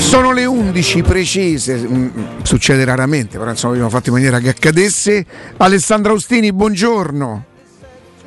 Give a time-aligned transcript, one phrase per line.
[0.00, 2.08] Sono le 11 precise, mm,
[2.42, 5.24] succede raramente, però insomma abbiamo fatto in maniera che accadesse.
[5.58, 7.44] Alessandro Austini, buongiorno.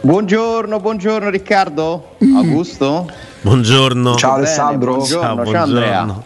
[0.02, 2.15] Buongiorno, buongiorno Riccardo.
[2.23, 2.36] Mm.
[2.36, 3.10] Augusto.
[3.42, 4.15] Buongiorno.
[4.15, 4.96] Ciao Alessandro.
[4.96, 5.52] Buongiorno, ciao, buongiorno.
[5.52, 6.23] ciao Andrea.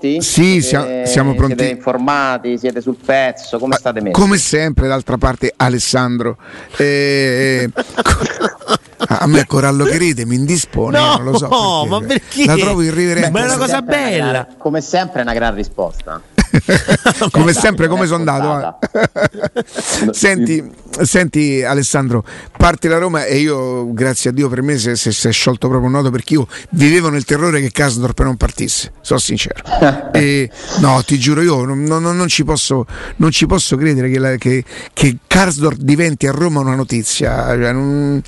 [0.00, 1.56] Sì, siete, siamo pronti.
[1.58, 4.12] Siete informati, siete sul pezzo, come state messi?
[4.12, 6.36] Come sempre, d'altra parte, Alessandro.
[6.76, 7.68] Eh,
[9.06, 11.48] a me Corallo che ride mi indispone, no, non lo so.
[11.48, 12.44] Perché, ma perché?
[12.44, 13.30] La trovo irriverente.
[13.30, 14.28] Ma è una cosa bella.
[14.28, 16.20] Una, come sempre è una gran risposta.
[17.30, 18.78] come sempre, come sono andato?
[20.10, 20.68] Senti,
[21.02, 22.24] senti, Alessandro,
[22.56, 25.94] parte la Roma e io, grazie a Dio per me, si è sciolto proprio un
[25.94, 29.62] nodo perché io vivevo nel terrore che Kasdorp non partisse, sono sincero.
[30.12, 30.50] e,
[30.80, 32.84] no, ti giuro, io non, non, non, ci, posso,
[33.16, 37.72] non ci, posso, credere che, la, che, che Karsdorp diventi a Roma una notizia, cioè
[37.72, 38.20] non,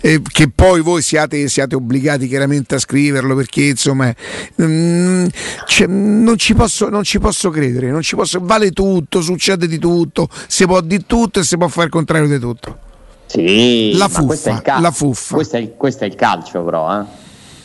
[0.00, 4.14] eh, che poi voi siate, siate, obbligati chiaramente a scriverlo perché insomma
[4.62, 5.26] mm,
[5.66, 9.66] cioè, non, ci posso, non ci posso credere credere, non ci posso, vale tutto, succede
[9.66, 12.78] di tutto, si può di tutto e si può fare il contrario di tutto.
[13.26, 15.34] Sì, la fuffa, cal- la fuffa.
[15.34, 17.04] Questo, è il, questo è il calcio però, eh?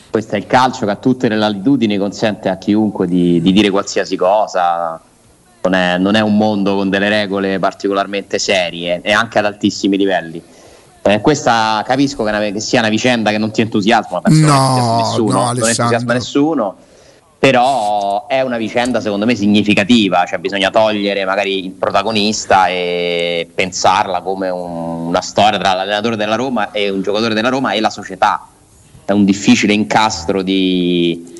[0.09, 3.69] questo è il calcio che a tutte le latitudini consente a chiunque di, di dire
[3.69, 4.99] qualsiasi cosa.
[5.61, 9.97] Non è, non è, un mondo con delle regole particolarmente serie e anche ad altissimi
[9.97, 10.41] livelli.
[11.01, 14.97] Eh, questa capisco che, una, che, sia una vicenda che non ti entusiasma, no, non
[14.97, 16.75] nessuno, no, non entusiasma nessuno
[17.39, 24.21] però è una vicenda secondo me significativa, cioè bisogna togliere magari il protagonista e pensarla
[24.21, 27.89] come un, una storia tra l'allenatore della Roma e un giocatore della Roma e la
[27.89, 28.45] società.
[29.05, 31.37] È un difficile incastro di...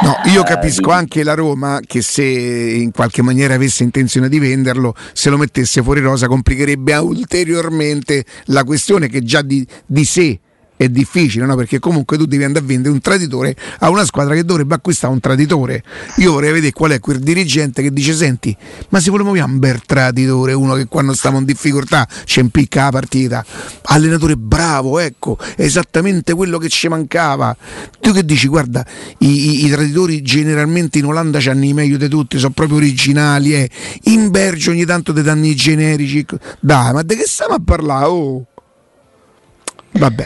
[0.00, 4.94] No, io capisco anche la Roma che se in qualche maniera avesse intenzione di venderlo,
[5.12, 10.40] se lo mettesse fuori rosa complicherebbe ulteriormente la questione che già di, di sé
[10.76, 11.56] è difficile, no?
[11.56, 15.12] perché comunque tu devi andare a vendere un traditore a una squadra che dovrebbe acquistare
[15.12, 15.82] un traditore.
[16.16, 18.56] Io vorrei vedere qual è quel dirigente che dice: Senti,
[18.90, 22.90] ma se volevo un bel traditore, uno che quando stiamo in difficoltà ci impicca la
[22.90, 23.44] partita,
[23.82, 27.56] allenatore bravo, ecco, esattamente quello che ci mancava.
[28.00, 28.84] Tu che dici, guarda,
[29.18, 33.54] i, i, i traditori generalmente in Olanda hanno i meglio di tutti, sono proprio originali,
[33.54, 33.70] eh.
[34.04, 36.24] in Belgio ogni tanto ti danno i generici.
[36.60, 38.04] Dai, ma di che stiamo a parlare?
[38.06, 38.46] Oh.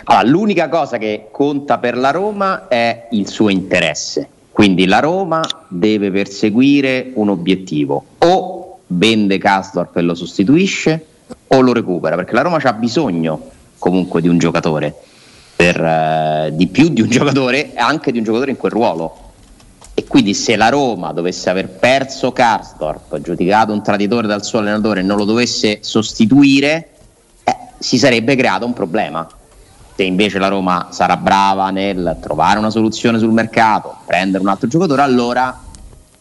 [0.05, 4.29] Allora, l'unica cosa che conta per la Roma è il suo interesse.
[4.51, 8.05] Quindi la Roma deve perseguire un obiettivo.
[8.19, 11.07] O vende Casdorp e lo sostituisce
[11.47, 14.95] o lo recupera, perché la Roma ha bisogno comunque di un giocatore,
[15.55, 19.29] per, eh, di più di un giocatore, anche di un giocatore in quel ruolo.
[19.95, 25.01] E quindi se la Roma dovesse aver perso Karsdorp, giudicato un traditore dal suo allenatore
[25.01, 26.91] e non lo dovesse sostituire,
[27.45, 29.29] eh, si sarebbe creato un problema
[30.01, 34.67] se invece la Roma sarà brava nel trovare una soluzione sul mercato, prendere un altro
[34.67, 35.55] giocatore, allora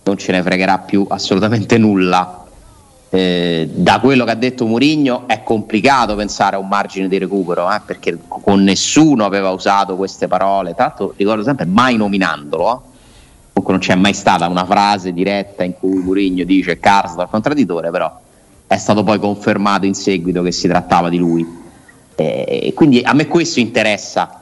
[0.03, 2.43] non ce ne fregherà più assolutamente nulla.
[3.09, 7.71] Eh, da quello che ha detto Mourinho è complicato pensare a un margine di recupero
[7.71, 10.73] eh, perché con nessuno aveva usato queste parole.
[10.75, 12.65] Tra l'altro, ricordo sempre mai nominandolo.
[12.65, 12.87] Eh.
[13.53, 18.13] Comunque, non c'è mai stata una frase diretta in cui Mourinho dice Karsdorp contradditore, però
[18.67, 21.67] è stato poi confermato in seguito che si trattava di lui.
[22.19, 24.41] Eh, quindi a me questo interessa.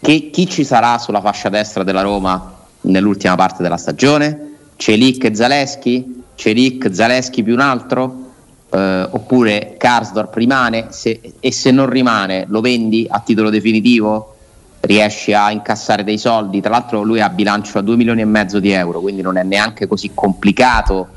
[0.00, 4.54] Che, chi ci sarà sulla fascia destra della Roma nell'ultima parte della stagione?
[4.76, 6.22] Celic e Zaleschi?
[6.34, 8.30] Celic, Zaleschi più un altro?
[8.70, 10.86] Eh, oppure Karsdorp rimane?
[10.88, 14.36] Se, e se non rimane lo vendi a titolo definitivo?
[14.80, 16.62] Riesci a incassare dei soldi?
[16.62, 19.42] Tra l'altro lui ha bilancio a 2 milioni e mezzo di euro, quindi non è
[19.42, 21.08] neanche così complicato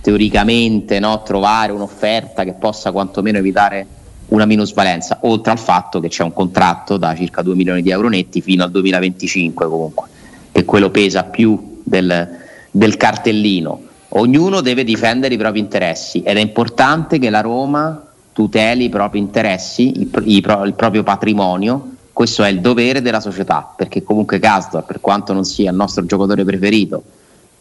[0.00, 3.98] teoricamente no, trovare un'offerta che possa quantomeno evitare
[4.30, 8.08] una minusvalenza, oltre al fatto che c'è un contratto da circa 2 milioni di euro
[8.08, 10.08] netti fino al 2025 comunque,
[10.52, 12.28] che quello pesa più del,
[12.70, 13.82] del cartellino.
[14.12, 19.18] Ognuno deve difendere i propri interessi ed è importante che la Roma tuteli i propri
[19.18, 24.84] interessi, il, il, il proprio patrimonio, questo è il dovere della società, perché comunque Castor,
[24.84, 27.02] per quanto non sia il nostro giocatore preferito,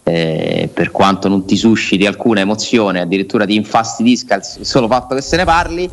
[0.03, 5.21] eh, per quanto non ti susciti alcuna emozione, addirittura ti infastidisca il solo fatto che
[5.21, 5.89] se ne parli,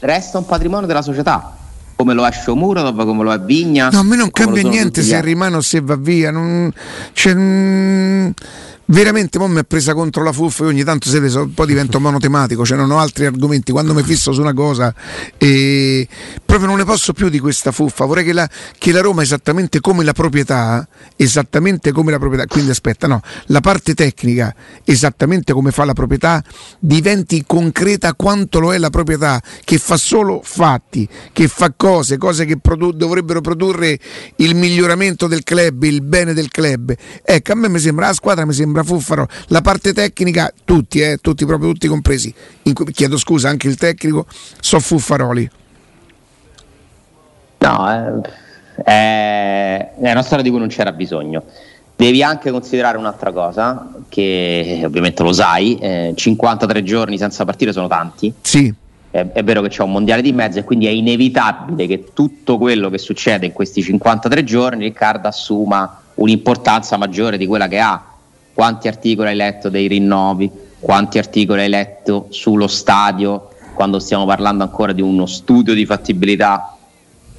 [0.00, 1.54] resta un patrimonio della società
[2.00, 3.90] come lo è Shomurodov, come lo è Vigna.
[3.90, 6.30] No, a me non cambia niente se rimane o se va via.
[6.30, 6.72] Non,
[7.12, 8.30] cioè, mm,
[8.90, 10.64] veramente mo mi è presa contro la fuffa.
[10.64, 13.72] Io ogni tanto se so, poi divento monotematico, cioè non ho altri argomenti.
[13.72, 14.94] Quando mi fisso su una cosa,
[15.38, 16.06] e
[16.44, 18.04] proprio non ne posso più di questa fuffa.
[18.04, 18.48] Vorrei che la,
[18.78, 23.60] che la Roma, esattamente come la proprietà, esattamente come la proprietà, quindi aspetta, no, la
[23.60, 24.54] parte tecnica,
[24.84, 26.42] esattamente come fa la proprietà,
[26.78, 32.44] diventi concreta quanto lo è la proprietà, che fa solo fatti, che fa cose, cose
[32.44, 33.98] che produ- dovrebbero produrre
[34.36, 36.94] il miglioramento del club, il bene del club.
[37.22, 39.28] Ecco, a me mi sembra la squadra mi sembra sembra fuffaro.
[39.48, 42.32] La parte tecnica, tutti, eh, tutti, proprio tutti compresi.
[42.62, 44.26] In, chiedo scusa, anche il tecnico,
[44.60, 45.50] so fuffaroli.
[47.58, 48.22] No,
[48.84, 51.44] eh, è una storia di cui non c'era bisogno.
[51.94, 57.88] Devi anche considerare un'altra cosa, che ovviamente lo sai, eh, 53 giorni senza partire sono
[57.88, 58.32] tanti.
[58.40, 58.72] Sì.
[59.10, 62.56] È, è, vero che c'è un mondiale di mezzo e quindi è inevitabile che tutto
[62.56, 68.02] quello che succede in questi 53 giorni, Riccardo, assuma un'importanza maggiore di quella che ha.
[68.52, 70.50] Quanti articoli hai letto dei rinnovi?
[70.78, 76.76] Quanti articoli hai letto sullo stadio quando stiamo parlando ancora di uno studio di fattibilità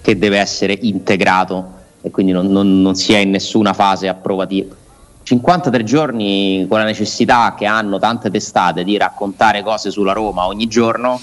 [0.02, 4.76] che deve essere integrato e quindi non, non, non si è in nessuna fase approvativa.
[5.24, 10.68] 53 giorni con la necessità che hanno tante testate di raccontare cose sulla Roma ogni
[10.68, 11.20] giorno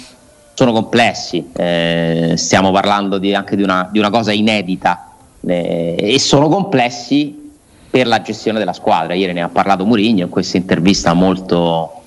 [0.54, 5.12] sono complessi, eh, stiamo parlando di, anche di una, di una, cosa inedita
[5.46, 7.47] eh, e sono complessi
[7.90, 9.14] per la gestione della squadra.
[9.14, 12.02] Ieri ne ha parlato Mourinho in questa intervista molto,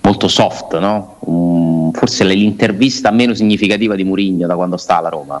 [0.00, 1.16] molto soft, no?
[1.20, 5.40] um, forse l'intervista meno significativa di Mourinho da quando sta alla Roma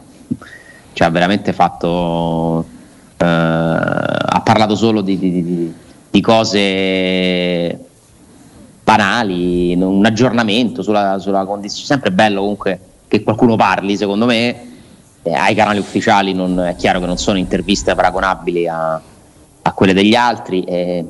[0.94, 2.64] cioè ha veramente fatto
[3.16, 5.74] eh, ha parlato solo di, di, di,
[6.10, 7.78] di, cose
[8.82, 14.72] banali un aggiornamento sulla, sulla condizione sempre bello comunque che qualcuno parli secondo me
[15.22, 19.00] eh, ai canali ufficiali non, è chiaro che non sono interviste paragonabili a,
[19.66, 21.04] a quelle degli altri eh,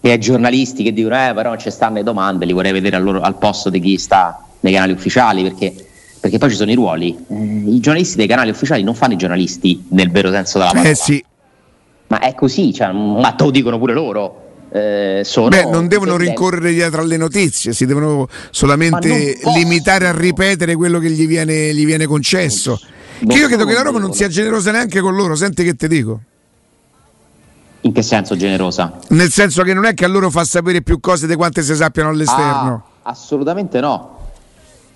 [0.00, 2.96] e ai giornalisti che dicono eh però non ci stanno le domande li vorrei vedere
[2.96, 5.86] al, loro, al posto di chi sta nei canali ufficiali perché
[6.26, 7.16] perché poi ci sono i ruoli.
[7.28, 10.88] Eh, I giornalisti dei canali ufficiali non fanno i giornalisti nel vero senso della parola.
[10.88, 11.24] Eh sì.
[12.08, 14.42] Ma è così, cioè, ma te lo dicono pure loro.
[14.72, 20.98] Eh, Beh, non devono rincorrere dietro alle notizie, si devono solamente limitare a ripetere quello
[20.98, 22.78] che gli viene, gli viene concesso.
[23.20, 25.74] Non che io credo che la Roma non sia generosa neanche con loro, senti che
[25.74, 26.20] ti dico.
[27.82, 28.98] In che senso generosa?
[29.10, 31.74] Nel senso che non è che a loro fa sapere più cose di quante si
[31.74, 32.84] sappiano all'esterno.
[33.02, 34.18] Ah, assolutamente no.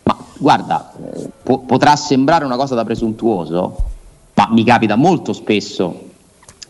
[0.02, 0.92] Ma guarda,
[1.42, 3.76] po- potrà sembrare una cosa da presuntuoso,
[4.34, 6.08] ma mi capita molto spesso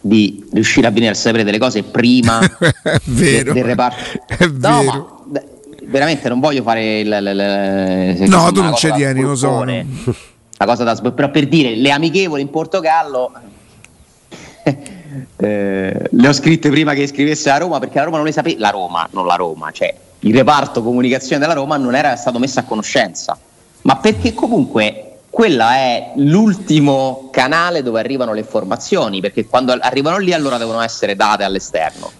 [0.00, 2.40] di riuscire a venire a sapere delle cose prima
[3.04, 4.24] de- del reparto.
[4.26, 5.22] È no, vero.
[5.32, 5.42] ma
[5.84, 9.64] veramente non voglio fare il, il, il no, tu non ci tieni, lo so.
[9.64, 13.32] La cosa da però per dire le amichevoli in Portogallo
[15.36, 18.60] eh, le ho scritte prima che scrivesse a Roma perché la Roma non le sapeva,
[18.60, 22.60] la Roma, non la Roma, cioè il reparto comunicazione della Roma non era stato messo
[22.60, 23.36] a conoscenza,
[23.82, 30.32] ma perché comunque quella è l'ultimo canale dove arrivano le informazioni, perché quando arrivano lì
[30.32, 32.10] allora devono essere date all'esterno.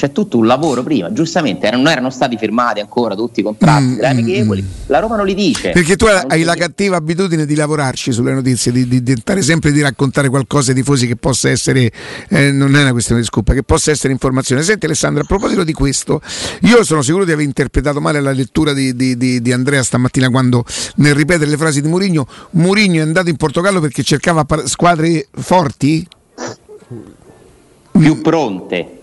[0.00, 4.02] C'è tutto un lavoro prima, giustamente non erano stati firmati ancora tutti i contratti mm,
[4.02, 5.72] amichevoli, mm, la Roma non li dice.
[5.72, 9.82] Perché tu hai la cattiva abitudine di lavorarci sulle notizie, di, di, tentare sempre di
[9.82, 11.92] raccontare qualcosa ai tifosi che possa essere,
[12.30, 14.62] eh, non è una questione di scopa, che possa essere informazione.
[14.62, 16.22] Senti Alessandro, a proposito di questo,
[16.62, 20.64] io sono sicuro di aver interpretato male la lettura di, di Andrea stamattina quando
[20.96, 26.08] nel ripetere le frasi di Mourinho, Mourinho è andato in Portogallo perché cercava squadre forti?
[27.92, 28.94] Più pronte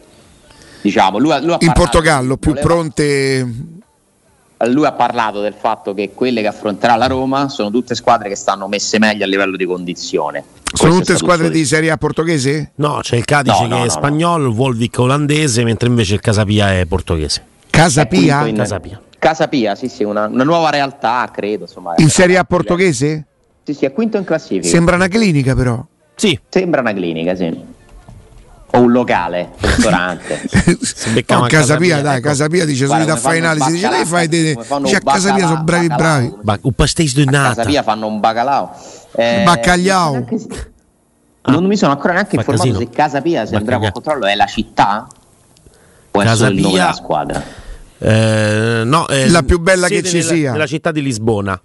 [0.88, 1.18] diciamo.
[1.18, 2.68] Lui, lui in Portogallo più voleva...
[2.68, 3.76] pronte
[4.70, 8.36] lui ha parlato del fatto che quelle che affronterà la Roma sono tutte squadre che
[8.36, 10.44] stanno messe meglio a livello di condizione.
[10.74, 12.72] Sono Questo tutte squadre di Serie A portoghese?
[12.76, 16.16] No, c'è il Cadice no, no, che è no, spagnolo, il Volvic olandese, mentre invece
[16.16, 17.44] il Casapia è portoghese.
[17.70, 18.46] Casapia?
[18.46, 18.56] È in...
[18.56, 19.00] Casapia.
[19.20, 21.66] Casapia, sì, sì, una, una nuova realtà, credo.
[21.66, 23.26] Insomma, in Serie A portoghese?
[23.64, 24.68] Sì, sì, è quinto in classifica.
[24.68, 25.86] Sembra una clinica però.
[26.16, 26.40] Sì.
[26.50, 27.76] Sembra una clinica, sì
[28.72, 30.42] o un locale, un ristorante.
[31.28, 32.28] no, a casa mia, dai, ecco.
[32.28, 34.58] casa mia dice solita a fare analisi, dice lei fai de...
[34.82, 36.34] dice a casa mia sono bravi bravi.
[36.42, 37.52] Ba- un pastéis de nata.
[37.52, 38.72] A casa mia fanno un bacalao.
[39.16, 40.26] Eh, Baccagliao.
[41.42, 44.36] Ah, non mi sono ancora neanche informato se Casa Pia, se andremo a controllo, è
[44.36, 45.08] la città
[46.12, 47.44] o è Casa solo il nome della squadra?
[48.00, 50.52] Eh, no, è la più bella che ci nella, sia.
[50.52, 51.60] Nella città di Lisbona.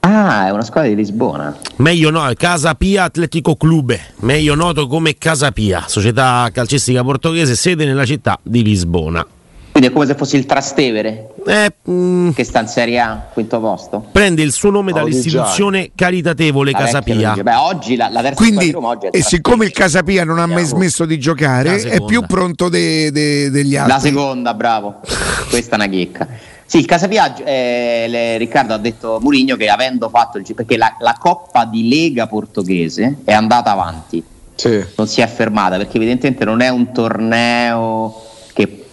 [0.00, 1.54] Ah, è una squadra di Lisbona.
[1.76, 7.84] Meglio no, Casa Pia Atletico Clube, meglio noto come Casa Pia, società calcistica portoghese, sede
[7.84, 9.26] nella città di Lisbona.
[9.72, 13.60] Quindi è come se fosse il Trastevere, eh, mm, che sta in Serie A, quinto
[13.60, 14.04] posto.
[14.10, 17.34] Prende il suo nome dall'istituzione caritatevole Casapia.
[17.34, 20.64] Beh, oggi la, la terza Quindi, Roma, oggi e siccome il Casapia non ha mai
[20.64, 23.92] smesso di giocare, è più pronto de, de, degli altri.
[23.92, 25.00] La seconda, bravo.
[25.48, 26.26] Questa è una chicca.
[26.70, 30.94] Sì, il Casapiaggio, eh, le, Riccardo ha detto Murigno che avendo fatto il perché la,
[31.00, 34.22] la, Coppa di Lega portoghese è andata avanti,
[34.54, 34.80] sì.
[34.94, 38.22] non si è fermata perché evidentemente non è un torneo
[38.52, 38.84] che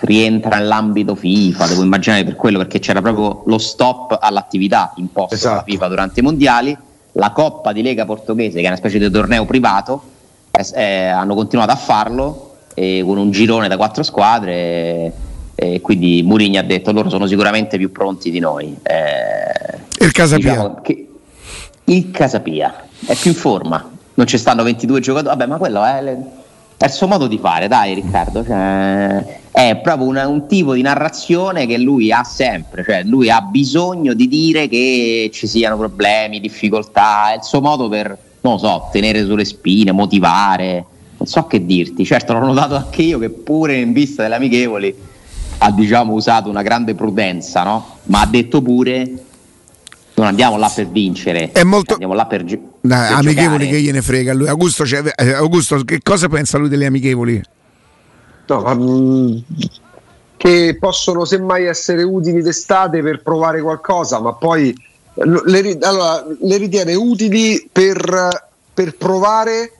[0.00, 5.50] rientra nell'ambito FIFA, devo immaginare per quello perché c'era proprio lo stop all'attività imposto esatto.
[5.50, 6.74] dalla FIFA durante i mondiali,
[7.12, 10.02] la Coppa di Lega portoghese che è una specie di torneo privato,
[10.74, 15.26] eh, hanno continuato a farlo eh, con un girone da quattro squadre.
[15.60, 18.76] E quindi Mourinho ha detto loro sono sicuramente più pronti di noi.
[18.80, 20.50] Eh, il Casapia.
[20.52, 20.82] Diciamo
[21.88, 26.16] il Casapia è più in forma, non ci stanno 22 giocatori, vabbè ma quello è,
[26.76, 30.82] è il suo modo di fare, dai Riccardo, cioè, è proprio una, un tipo di
[30.82, 36.40] narrazione che lui ha sempre, cioè lui ha bisogno di dire che ci siano problemi,
[36.40, 40.84] difficoltà, è il suo modo per, non lo so, tenere sulle spine, motivare,
[41.16, 44.94] non so che dirti, certo l'ho notato anche io che pure in vista delle amichevoli
[45.58, 47.98] ha diciamo usato una grande prudenza, no?
[48.04, 49.24] ma ha detto pure
[50.18, 51.92] non andiamo là per vincere, è molto...
[51.92, 53.66] andiamo là per, gi- Dai, per amichevoli giocare.
[53.66, 54.48] che gliene frega lui.
[54.48, 57.40] Augusto, cioè, eh, Augusto, che cosa pensa lui delle amichevoli?
[58.46, 59.36] No, ma, mm,
[60.36, 64.74] che possono semmai essere utili d'estate per provare qualcosa, ma poi
[65.14, 69.72] le, allora, le ritiene utili per, per, provare,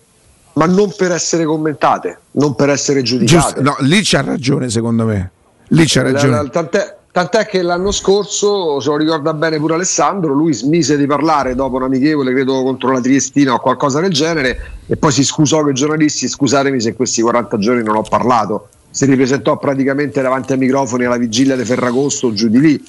[0.55, 3.55] ma non per essere commentate, non per essere giudicate.
[3.55, 5.31] Giusto, no, lì c'ha ragione, secondo me.
[5.69, 6.49] Lì c'ha ragione.
[6.51, 11.57] Tant'è, Tant'è che l'anno scorso, se lo ricorda bene pure Alessandro, lui smise di parlare
[11.57, 15.63] dopo un amichevole, credo contro la Triestina o qualcosa del genere, e poi si scusò
[15.63, 18.69] con i giornalisti, scusatemi se in questi 40 giorni non ho parlato.
[18.91, 22.85] Si ripresentò praticamente davanti ai microfoni alla vigilia di Ferragosto, giù di lì.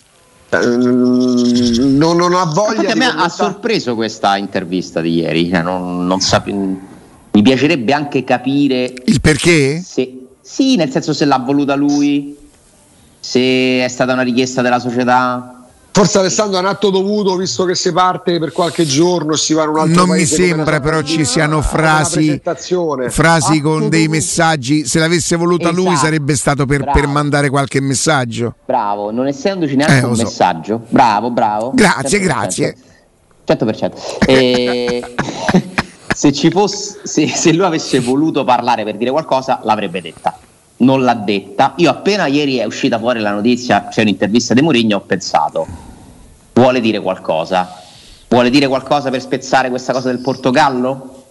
[0.50, 2.92] Eh, non, non ha voglia.
[2.92, 5.50] a me ha sorpreso questa intervista di ieri.
[5.50, 6.52] Cioè non, non sape...
[6.52, 9.82] Mi piacerebbe anche capire il perché?
[9.84, 10.28] Se...
[10.40, 12.38] Sì, nel senso se l'ha voluta lui
[13.20, 15.54] se è stata una richiesta della società.
[15.92, 19.54] Forse Alessandro è un atto dovuto visto che si parte per qualche giorno e si
[19.54, 20.38] va in un altro non paese.
[20.38, 22.42] Non mi sembra però ci siano frasi,
[23.10, 24.86] frasi con dei messaggi.
[24.86, 25.82] Se l'avesse voluta esatto.
[25.82, 28.56] lui sarebbe stato per, per, mandare qualche messaggio.
[28.66, 30.24] Bravo, non essendoci neanche eh, un so.
[30.24, 30.82] messaggio.
[30.88, 31.72] Bravo, bravo.
[31.74, 32.24] Grazie, 100%.
[32.24, 32.76] grazie.
[33.48, 33.92] 100%.
[34.26, 35.16] E...
[36.16, 40.38] se, ci fosse, se, se lui avesse voluto parlare per dire qualcosa l'avrebbe detta
[40.80, 41.74] non l'ha detta.
[41.78, 45.68] Io appena ieri è uscita fuori la notizia, c'è un'intervista di Mourinho, ho pensato,
[46.54, 47.82] vuole dire qualcosa?
[48.28, 51.24] Vuole dire qualcosa per spezzare questa cosa del Portogallo?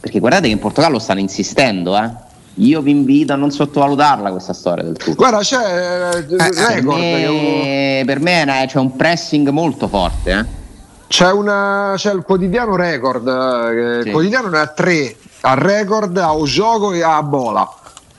[0.00, 2.22] Perché guardate che in Portogallo stanno insistendo, eh?
[2.58, 5.14] Io vi invito a non sottovalutarla questa storia del tutto.
[5.14, 10.30] Guarda, c'è eh, eh per me, per me c'è un pressing molto forte.
[10.30, 10.62] Eh?
[11.08, 14.08] C'è, una, c'è, il quotidiano record, eh, sì.
[14.08, 17.68] il quotidiano ne ha tre, a record, a Ojogo e a Bola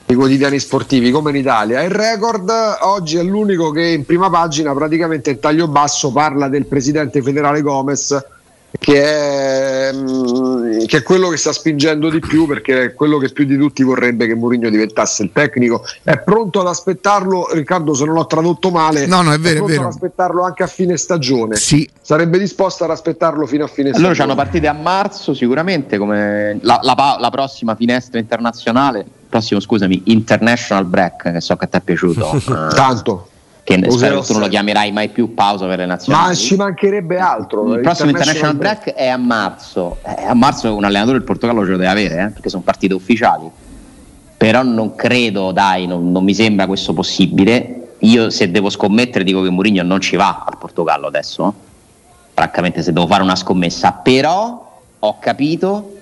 [0.08, 1.82] i quotidiani sportivi come in Italia.
[1.82, 6.66] Il record oggi è l'unico che in prima pagina praticamente in taglio basso parla del
[6.66, 8.34] presidente federale Gomez
[8.78, 13.30] che è, mm, che è, quello che sta spingendo di più perché è quello che
[13.30, 18.06] più di tutti vorrebbe che Mourinho diventasse il tecnico è pronto ad aspettarlo Riccardo se
[18.06, 19.88] non ho tradotto male no no è vero è, pronto è vero.
[19.88, 21.90] ad aspettarlo anche a fine stagione sì.
[22.02, 25.98] sarebbe disposto ad aspettarlo fino a fine allora stagione allora c'hanno partite a marzo sicuramente
[25.98, 31.77] come la, la, la prossima finestra internazionale prossimo scusami international break che so che ti
[31.77, 32.42] è piaciuto
[32.74, 33.30] tanto
[33.63, 36.27] che spero che tu non lo chiamerai mai più pausa per le nazionali.
[36.27, 37.74] Ma ci mancherebbe altro.
[37.74, 39.98] Il prossimo International Break, break è a marzo.
[40.04, 42.94] Eh, a marzo un allenatore del Portogallo ce lo deve avere, eh, perché sono partite
[42.94, 43.50] ufficiali.
[44.38, 47.96] Però non credo, dai, non, non, mi sembra questo possibile.
[48.01, 51.51] Io se devo scommettere dico che Mourinho non ci va al Portogallo adesso.
[52.36, 53.94] Francamente se devo fare una scommessa.
[53.94, 55.96] Però ho capito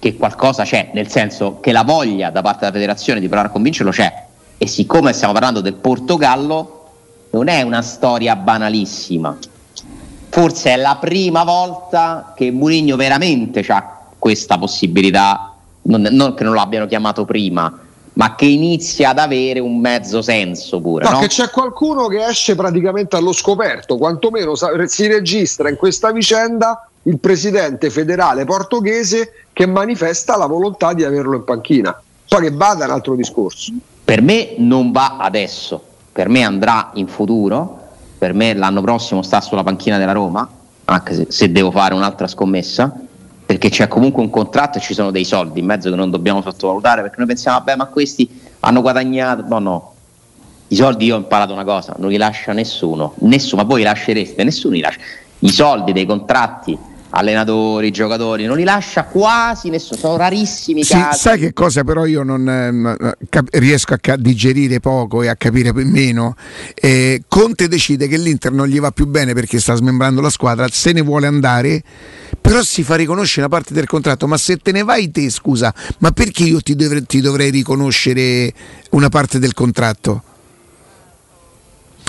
[0.00, 3.52] che qualcosa c'è, nel senso che la voglia da parte della federazione di provare a
[3.52, 4.12] convincerlo c'è.
[4.56, 6.88] E siccome stiamo parlando del Portogallo
[7.30, 9.36] non è una storia banalissima.
[10.30, 16.54] Forse è la prima volta che Mourinho veramente ha questa possibilità, non, non, che non
[16.54, 17.78] l'abbiano chiamato prima,
[18.14, 21.04] ma che inizia ad avere un mezzo senso pure.
[21.04, 21.18] No, no?
[21.20, 27.18] che c'è qualcuno che esce praticamente allo scoperto, quantomeno si registra in questa vicenda il
[27.18, 32.00] presidente federale portoghese che manifesta la volontà di averlo in panchina.
[32.28, 33.72] Poi che vada un altro discorso.
[34.04, 37.78] Per me non va adesso, per me andrà in futuro,
[38.18, 40.48] per me l'anno prossimo sta sulla panchina della Roma,
[40.84, 42.92] anche se, se devo fare un'altra scommessa,
[43.46, 46.42] perché c'è comunque un contratto e ci sono dei soldi in mezzo che non dobbiamo
[46.42, 48.28] sottovalutare, perché noi pensiamo, vabbè, ma questi
[48.60, 49.94] hanno guadagnato, no, no.
[50.68, 53.84] I soldi io ho imparato una cosa, non li lascia nessuno, nessuno, ma voi li
[53.84, 55.00] lascereste, nessuno li lascia.
[55.40, 56.78] I soldi dei contratti
[57.10, 61.18] allenatori, giocatori, non li lascia quasi nessuno, sono rarissimi sì, casi.
[61.20, 65.36] Sai che cosa però io non eh, cap- riesco a ca- digerire poco e a
[65.36, 66.36] capire meno?
[66.74, 70.66] Eh, Conte decide che l'Inter non gli va più bene perché sta smembrando la squadra,
[70.70, 71.82] se ne vuole andare,
[72.40, 75.74] però si fa riconoscere una parte del contratto, ma se te ne vai te scusa,
[75.98, 78.52] ma perché io ti, dovre- ti dovrei riconoscere
[78.90, 80.22] una parte del contratto?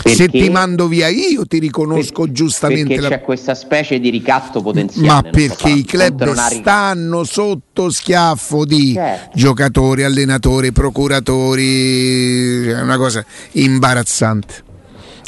[0.02, 2.96] Perché, Se ti mando via io ti riconosco per, giustamente.
[2.96, 3.10] Perché la...
[3.10, 5.08] c'è questa specie di ricatto potenziale.
[5.08, 9.38] Ma perché i club stanno sotto schiaffo di certo.
[9.38, 14.70] giocatori, allenatori, procuratori, è una cosa imbarazzante.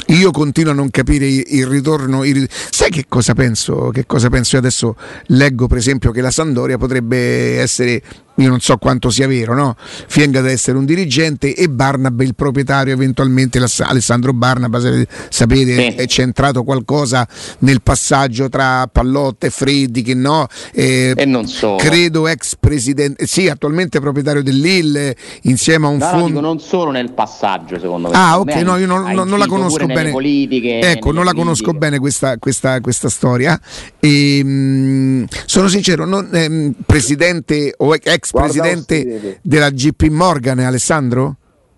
[0.08, 2.24] Io continuo a non capire il ritorno.
[2.24, 2.46] Il...
[2.50, 3.90] Sai che cosa penso?
[3.90, 4.56] Che cosa penso?
[4.56, 4.96] Io adesso
[5.28, 8.02] leggo, per esempio, che la Sandoria potrebbe essere
[8.36, 9.76] io non so quanto sia vero, no?
[9.78, 14.80] Fienga deve essere un dirigente e Barnaba il proprietario, eventualmente Alessandro Barnaba,
[15.28, 15.96] sapete, sì.
[15.96, 17.26] è centrato qualcosa
[17.60, 20.48] nel passaggio tra Pallotta e Freddi, che no?
[20.72, 21.76] Eh, e non so.
[21.76, 26.40] Credo ex presidente, sì, attualmente proprietario dell'Ille, insieme a un no, fondo...
[26.40, 28.16] No, non solo nel passaggio, secondo me.
[28.16, 30.10] Ah, ok, no, io non, non, non la conosco bene.
[30.10, 31.62] Politiche, ecco, non la politiche.
[31.62, 33.60] conosco bene questa, questa, questa storia.
[34.00, 40.58] E, mh, mm, sono sincero, non, eh, presidente o ex ex presidente della GP Morgan,
[40.60, 41.36] Alessandro?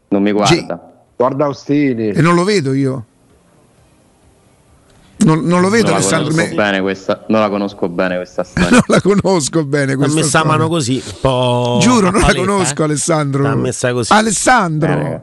[0.08, 0.54] Non mi guarda.
[0.54, 0.78] G-
[1.16, 2.10] guarda Austini.
[2.10, 3.04] E non lo vedo io.
[5.18, 6.34] Non, non, lo vedo non Alessandro.
[6.36, 8.70] La bene questa, non la conosco bene questa storia.
[8.70, 11.02] non la conosco bene questa L'ha messa a mano così.
[11.20, 12.84] Giuro, non paletta, la conosco, eh?
[12.84, 13.42] Alessandro.
[13.42, 14.12] L'ha messa così.
[14.12, 14.94] Alessandro.
[14.94, 15.22] Bene.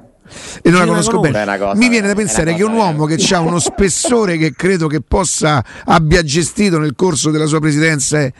[0.63, 1.57] E non la conosco bene.
[1.57, 5.01] Cosa, Mi viene da pensare che un uomo che ha uno spessore che credo che
[5.01, 8.33] possa abbia gestito nel corso della sua presidenza è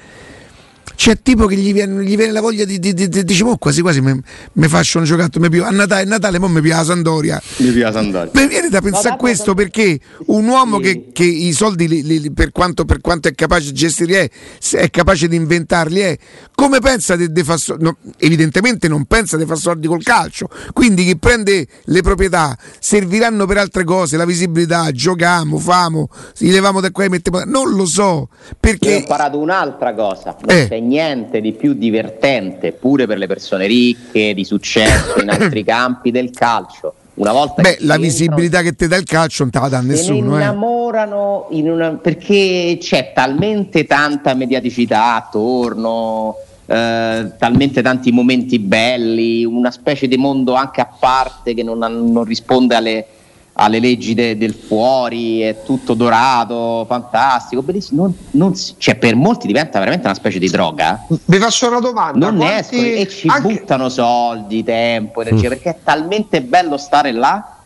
[0.95, 3.57] c'è tipo che gli viene, gli viene la voglia di, di, di, di dice, oh,
[3.57, 7.41] quasi quasi mi faccio un giocattolo, a Natale, Natale mo mi piace la Sandoria.
[7.57, 8.31] Mi piace Sandoria.
[8.33, 10.83] Mi viene da pensare a questo perché un uomo sì.
[10.83, 14.29] che, che, i soldi, li, li, per, quanto, per, quanto, è capace di gestirli, è,
[14.73, 16.17] è capace di inventarli, è,
[16.55, 20.47] come pensa di, di fare no, evidentemente non pensa di fare soldi col calcio.
[20.71, 26.79] Quindi chi prende le proprietà serviranno per altre cose, la visibilità, giochiamo, famo, li leviamo
[26.79, 27.43] da qua e mettiamo.
[27.45, 28.29] Non lo so.
[28.59, 28.89] Perché...
[28.89, 30.35] Io ho imparato un'altra cosa.
[30.45, 30.67] Non eh.
[30.67, 30.92] c'è niente
[31.41, 36.93] di più divertente, pure per le persone ricche, di successo in altri campi del calcio.
[37.15, 40.31] Una volta Beh, la visibilità che ti dà il calcio non te la dà nessuno.
[40.33, 40.41] Se eh.
[40.41, 41.69] innamorano eh.
[41.69, 50.17] una, perché c'è talmente tanta mediaticità attorno, eh, talmente tanti momenti belli, una specie di
[50.17, 53.05] mondo anche a parte che non, non risponde alle,
[53.55, 58.03] alle leggi de, del fuori, è tutto dorato, fantastico, bellissimo.
[58.03, 61.05] Non, non, cioè, per molti diventa veramente una specie di droga.
[61.07, 62.57] Vi faccio una domanda: non quanti...
[62.57, 63.47] escono e ci anche...
[63.47, 65.49] buttano soldi, tempo, energia, mm.
[65.49, 67.57] perché è talmente bello stare là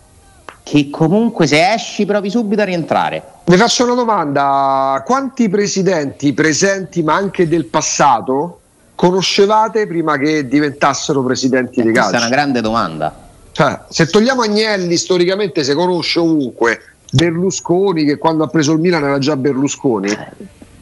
[0.63, 3.23] che comunque se esci provi subito a rientrare.
[3.45, 8.59] Vi faccio una domanda: quanti presidenti presenti, ma anche del passato,
[8.93, 12.09] conoscevate prima che diventassero presidenti eh, di calcio?
[12.09, 13.21] Questa è una grande domanda.
[13.57, 16.79] Cioè, se togliamo Agnelli, storicamente si conosce ovunque.
[17.09, 20.15] Berlusconi, che quando ha preso il Milan era già Berlusconi.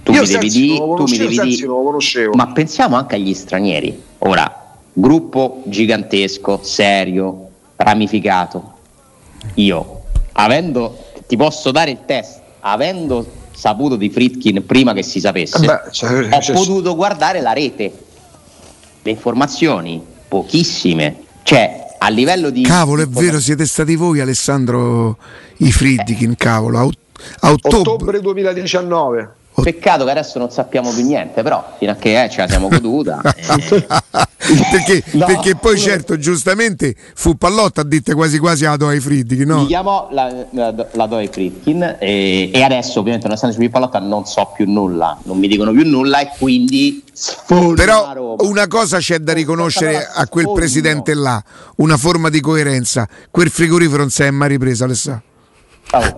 [0.04, 2.34] Tu Io mi devi dire, tu mi devi dire, lo conoscevo.
[2.34, 4.04] Ma pensiamo anche agli stranieri.
[4.18, 8.74] Ora, gruppo gigantesco, serio, ramificato.
[9.54, 10.02] Io,
[10.34, 15.66] avendo, ti posso dare il test, avendo saputo di Fritkin prima che si sapesse, eh
[15.66, 17.94] beh, cioè, ho cioè, potuto guardare la rete,
[19.02, 21.24] le informazioni, pochissime.
[21.42, 22.62] Cioè, a livello di...
[22.62, 25.18] Cavolo, è vero, siete stati voi Alessandro
[25.58, 26.36] i Friedkin, eh.
[26.36, 26.82] cavolo, a,
[27.40, 27.78] a ottobre.
[27.78, 29.34] ottobre 2019.
[29.62, 32.68] Peccato che adesso non sappiamo più niente, però fino a che eh, ce la siamo
[32.68, 33.22] goduta.
[33.24, 33.86] eh.
[34.72, 39.48] perché, no, perché, poi, certo, giustamente fu Pallotta a dite quasi quasi la Doi Fritkin.
[39.48, 39.62] No?
[39.62, 44.00] Mi chiamò la, la, la Doi Fritkin e, e, adesso, ovviamente, non essendoci più Pallotta,
[44.00, 47.74] non so più nulla, non mi dicono più nulla e quindi sfondo.
[47.74, 51.42] Però una cosa c'è da riconoscere a quel presidente là:
[51.78, 53.08] una forma di coerenza.
[53.32, 55.34] Quel frigorifero non si è mai ripreso, Alessandro.
[55.92, 56.16] Oh,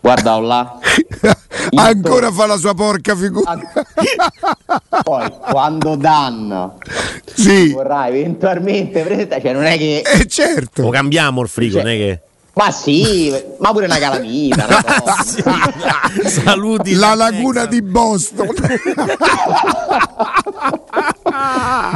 [0.00, 0.78] guarda là.
[1.76, 3.58] Ancora fa la sua porca figura.
[5.02, 6.78] Poi quando danno
[7.34, 7.72] sì.
[7.72, 10.82] vorrà eventualmente presentare, cioè non è che eh certo.
[10.82, 12.20] Lo cambiamo il frigo, cioè, non è che
[12.56, 14.64] ma sì, ma pure una calamita.
[14.64, 14.82] Una
[16.24, 16.94] sì, saluti.
[16.94, 18.48] La laguna di Boston.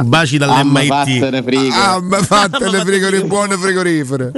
[0.03, 0.87] Baci dall'MIT.
[0.87, 1.73] Fattene frigo.
[1.73, 4.31] Ah, fattene frigorifere, buone frigorifere.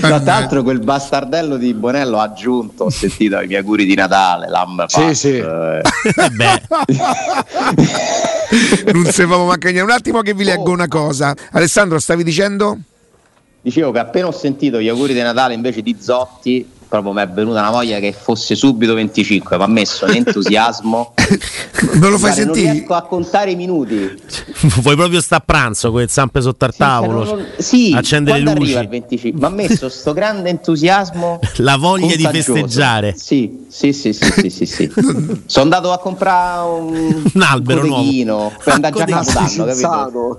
[0.00, 4.48] Tra l'altro quel bastardello di Bonello ha aggiunto, ho sentito i miei auguri di Natale,
[4.48, 5.36] l'am sì, fatto, sì.
[5.36, 5.80] Eh.
[8.92, 9.90] Non sapevamo manca niente.
[9.90, 10.72] Un attimo che vi leggo oh.
[10.72, 11.34] una cosa.
[11.52, 12.78] Alessandro, stavi dicendo?
[13.60, 17.28] Dicevo che appena ho sentito gli auguri di Natale invece di Zotti, proprio mi è
[17.28, 21.14] venuta una voglia che fosse subito 25, mi ha messo l'entusiasmo.
[21.94, 22.66] non lo fai Guarda, sentire?
[22.66, 24.20] Non riesco a contare i minuti.
[24.82, 27.24] Vuoi proprio sta a pranzo con le zampe sotto al tavolo?
[27.24, 27.46] Sì, non...
[27.58, 28.62] sì accendere le luci.
[28.62, 29.40] arriva il 25?
[29.40, 31.38] Mi ha messo sto grande entusiasmo.
[31.58, 33.14] La voglia di festeggiare.
[33.16, 34.92] Sì, sì, sì, sì, sì, sì, sì.
[34.92, 38.52] Sono andato a comprare un, un albero nuovo.
[38.64, 40.38] Per andare già a Capodanno, capito?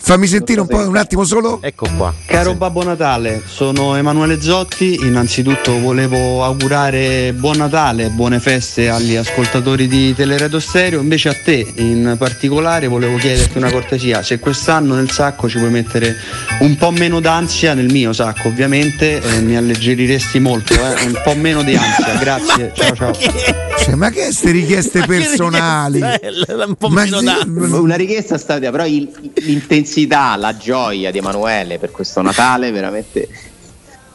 [0.00, 1.58] Fammi sentire un po' un attimo solo.
[1.60, 2.14] Ecco qua.
[2.26, 2.56] Caro Sì.
[2.56, 4.94] Babbo Natale, sono Emanuele Zotti.
[5.02, 11.00] Innanzitutto volevo augurare buon Natale, buone feste agli ascoltatori di Teleradio Stereo.
[11.00, 14.22] Invece a te in particolare volevo chiederti una cortesia.
[14.22, 16.16] Se quest'anno nel sacco ci puoi mettere
[16.60, 20.74] un po' meno d'ansia, nel mio sacco ovviamente, eh, mi alleggeriresti molto.
[20.74, 22.14] eh, Un po' meno di ansia.
[22.20, 22.72] Grazie.
[22.74, 23.12] Ciao ciao.
[23.78, 26.00] Cioè, ma che queste richieste Ma che personali?
[26.02, 26.64] richiesta è?
[26.66, 27.38] Un po' Ma meno sì, da-
[27.78, 29.08] Una richiesta stadia, però il-
[29.88, 33.28] l'intensità, la gioia di Emanuele per questo Natale veramente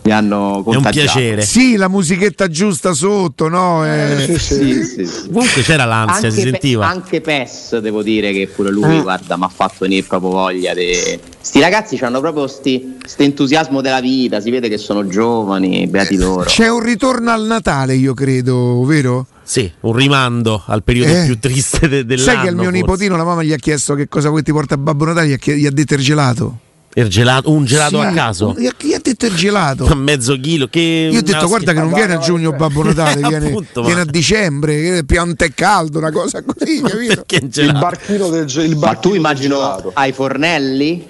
[0.06, 0.92] mi hanno È un contagiato.
[1.14, 1.42] piacere.
[1.44, 3.86] Sì, la musichetta giusta sotto, no?
[3.86, 5.30] Eh, Sì, sì, sì.
[5.32, 6.88] Comunque c'era l'ansia, si Pe- sentiva.
[6.88, 10.94] anche PES devo dire che pure lui guarda mi ha fatto venire proprio voglia di
[11.40, 16.44] sti ragazzi hanno proprio sti entusiasmo della vita si vede che sono giovani beati loro
[16.44, 19.26] C'è un ritorno al Natale, io credo, vero?
[19.44, 21.26] Sì, un rimando al periodo Eh.
[21.26, 22.26] più triste de- dell'anno.
[22.32, 22.80] Sai che il mio forse.
[22.80, 25.34] nipotino, la mamma gli ha chiesto che cosa vuoi ti porta a Babbo Natale, gli
[25.34, 26.58] ha, chie- gli ha detto il gelato.
[26.96, 28.54] Il gelato- un gelato Sì, a caso.
[28.56, 29.86] Gli ha, gli ha detto il gelato.
[29.88, 30.68] A mezzo chilo.
[30.68, 34.02] Che Io ho detto, guarda che non viene a giugno Babbo Natale, viene, Appunto, viene
[34.02, 37.24] a dicembre, pianta e caldo, una cosa così, capito?
[37.30, 37.80] Il Il gelato?
[37.80, 39.92] barchino del ge- il ma tu immagino gelato.
[39.96, 41.08] ai fornelli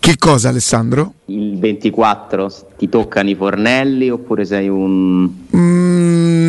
[0.00, 1.12] Che cosa, Alessandro?
[1.26, 5.79] il 24 ti toccano i fornelli oppure sei un Mm,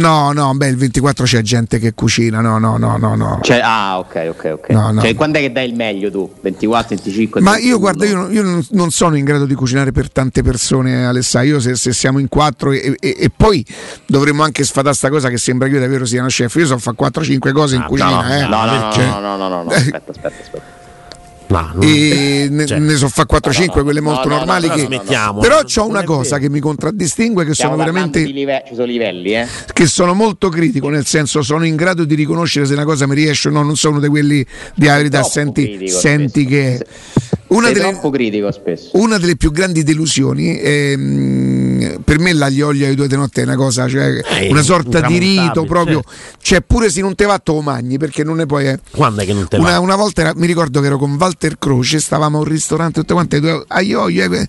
[0.01, 3.39] no, no, beh, il 24 c'è gente che cucina, no, no, no, no, no.
[3.41, 5.01] cioè, ah ok ok ok No, no.
[5.01, 7.71] Cioè, quando è che dai il meglio tu 24 25 Ma 31?
[7.73, 11.41] io guarda, io, non- io non- sono in grado di cucinare per tante persone, Alessà.
[11.43, 13.65] Io se, se siamo in quattro e, e- e poi
[14.05, 16.53] dovremmo anche sfatare sta cosa che sembra che io davvero sia una chef.
[16.55, 18.41] Io so fare 4-5 cose in Ah, cucina, no, eh.
[18.47, 20.79] no no no, Cioè, no no no no no aspetta aspetta aspetta
[21.51, 21.81] No, no.
[21.81, 24.87] E ne, Cioè, ne so fare 4-5 quelle molto no, no, normali no, che...
[24.87, 25.39] no, no, no.
[25.39, 29.35] Però c'ho una cosa che mi contraddistingue che Stiamo sono veramente live- ci sono livelli
[29.35, 33.05] eh che sono molto critico, nel senso sono in grado di riconoscere se una cosa
[33.07, 36.85] mi riesce o no, non sono di quelli di la verità, senti, critico senti che
[37.51, 42.67] una sei delle, troppo critico spesso una delle più grandi delusioni ehm, per me l'aglio
[42.67, 46.01] olio ai due di notte è una cosa, cioè Eh, una sorta di rito proprio,
[46.03, 46.37] certo.
[46.41, 48.67] cioè pure se non te va te lo magni perché non ne puoi...
[48.67, 48.79] eh.
[48.91, 49.79] Quando è che non te Una, va?
[49.79, 53.13] una volta era- mi ricordo che ero con Walter Croce, stavamo a un ristorante tutte
[53.13, 54.47] quante, due, aglio olio, eh,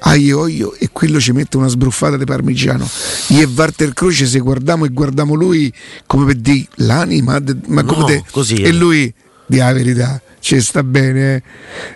[0.00, 2.88] aglio olio, e quello ci mette una sbruffata di parmigiano.
[3.28, 5.72] Io e Walter Croce se guardiamo e guardiamo lui
[6.06, 8.72] come per dire l'anima, ma come No, te- così e è.
[8.72, 9.12] lui
[9.46, 10.20] di la verità.
[10.40, 11.42] Ci sta bene,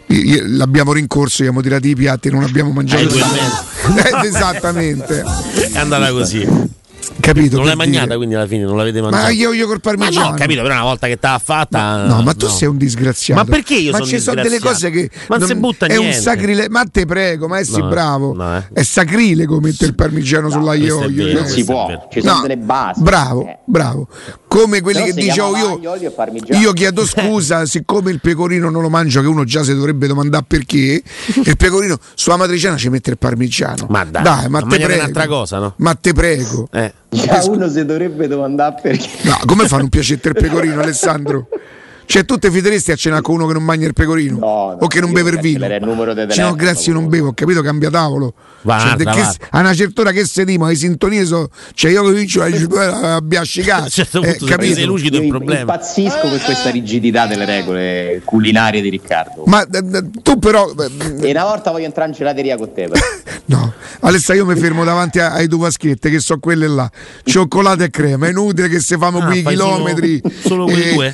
[0.07, 0.43] eh.
[0.47, 3.15] L'abbiamo rincorso, gli abbiamo tirati i piatti, non abbiamo mangiato.
[3.83, 5.25] Eh, Esattamente,
[5.73, 6.47] È andata così.
[7.21, 7.57] Capito?
[7.57, 8.17] Non l'hai mangiata dire.
[8.17, 9.27] quindi alla fine, non l'avete Ma mangiata.
[9.29, 10.27] aglio olio col Ma parmigiano.
[10.29, 12.07] no, ho capito, però una volta che te l'ha fatta.
[12.07, 13.43] No, ma tu sei un disgraziato.
[13.45, 15.11] Ma perché io ma sono ci sono delle cose che.
[15.29, 16.21] Ma non si butta È un niente.
[16.21, 16.71] sacrilego.
[16.73, 18.35] Ma te prego, ma essi No, bravo.
[18.35, 18.69] no, eh.
[18.73, 20.99] È sacrilego mettere il parmigiano è olio.
[21.09, 21.33] vero, eh.
[21.35, 23.59] non si è può ci sono No, delle basi bravo, eh.
[23.65, 24.09] bravo.
[24.49, 25.81] Come quelli no che dicevo io.
[26.59, 30.45] Io chiedo scusa, siccome il pecorino non lo mangio, che uno già si dovrebbe domandare
[30.47, 31.03] perché.
[31.45, 33.87] Il pecorino sulla matriciana ci mette il parmigiano.
[33.89, 34.95] Ma dai, ma ma te prego.
[34.95, 35.75] un'altra cosa, no?
[35.77, 36.69] Ma te prego.
[36.71, 36.92] Eh.
[37.09, 41.49] Già uno si dovrebbe domandare perché No, come fa a non piacerti il pecorino, Alessandro?
[42.05, 44.39] Cioè, tu ti fideresti a cenare con uno che non mangia il pecorino?
[44.39, 45.65] No, no, o che non beve il vino?
[45.65, 48.35] il numero di Cioè, no, grazie, io non bevo, ho capito, cambia tavolo.
[48.63, 49.47] Va, Cioè, guarda, che- guarda.
[49.51, 53.83] a una certa ora che sedimo, le sintonie so, cioè io comincio a A abbiascicare.
[53.83, 54.75] un certo eh, punto, se capito?
[54.75, 55.61] sei lucido il problema.
[55.61, 60.71] impazzisco per questa rigidità delle regole culinarie di Riccardo Ma eh, eh, tu però.
[60.79, 62.89] eh, e una volta voglio entrare in gelateria con te.
[63.45, 66.89] No, Alessa, io mi fermo davanti a- ai due vaschette che so quelle là,
[67.25, 68.27] cioccolata e crema.
[68.27, 70.23] È inutile che se famo Ah, qui i fai solo- chilometri.
[70.45, 71.13] solo quei due?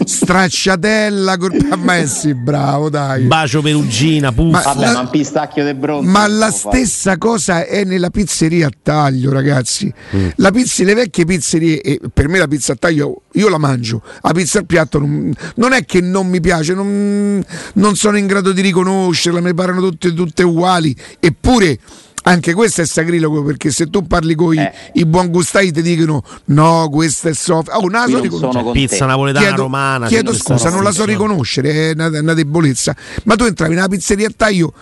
[0.78, 1.56] Col...
[1.82, 3.24] ma eh sì, bravo, dai.
[3.24, 4.52] Bacio perugina, puff.
[4.52, 6.76] Ma- vabbè la- ma un pistacchio de bronzo Ma la può fare.
[6.84, 9.92] stessa cosa è nella pizzeria a taglio, ragazzi.
[10.36, 14.02] La pizza, le vecchie pizzerie, e per me la pizza a taglio io la mangio,
[14.22, 17.42] la pizza al piatto non, non è che non mi piace, non,
[17.74, 21.78] non sono in grado di riconoscerla, mi parano tutte, tutte uguali, eppure.
[22.24, 24.72] Anche questo è sacrilego perché se tu parli con i, Eh.
[24.94, 27.68] i buon gustai ti dicono no, questa è soft.
[27.72, 28.72] Oh, non la so riconoscere.
[28.72, 30.06] Pizza napoletana, Chiedo, romana.
[30.08, 32.94] chiedo scusa, non la so riconoscere, è una, una debolezza.
[33.24, 34.72] Ma tu entravi nella pizzeria a taglio,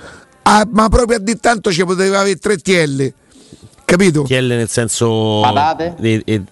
[0.42, 3.12] ah, ma proprio a di tanto ci poteva avere 3 TL,
[3.84, 4.22] capito?
[4.22, 5.40] TL nel senso.
[5.42, 5.94] Patate?
[6.00, 6.44] e- di-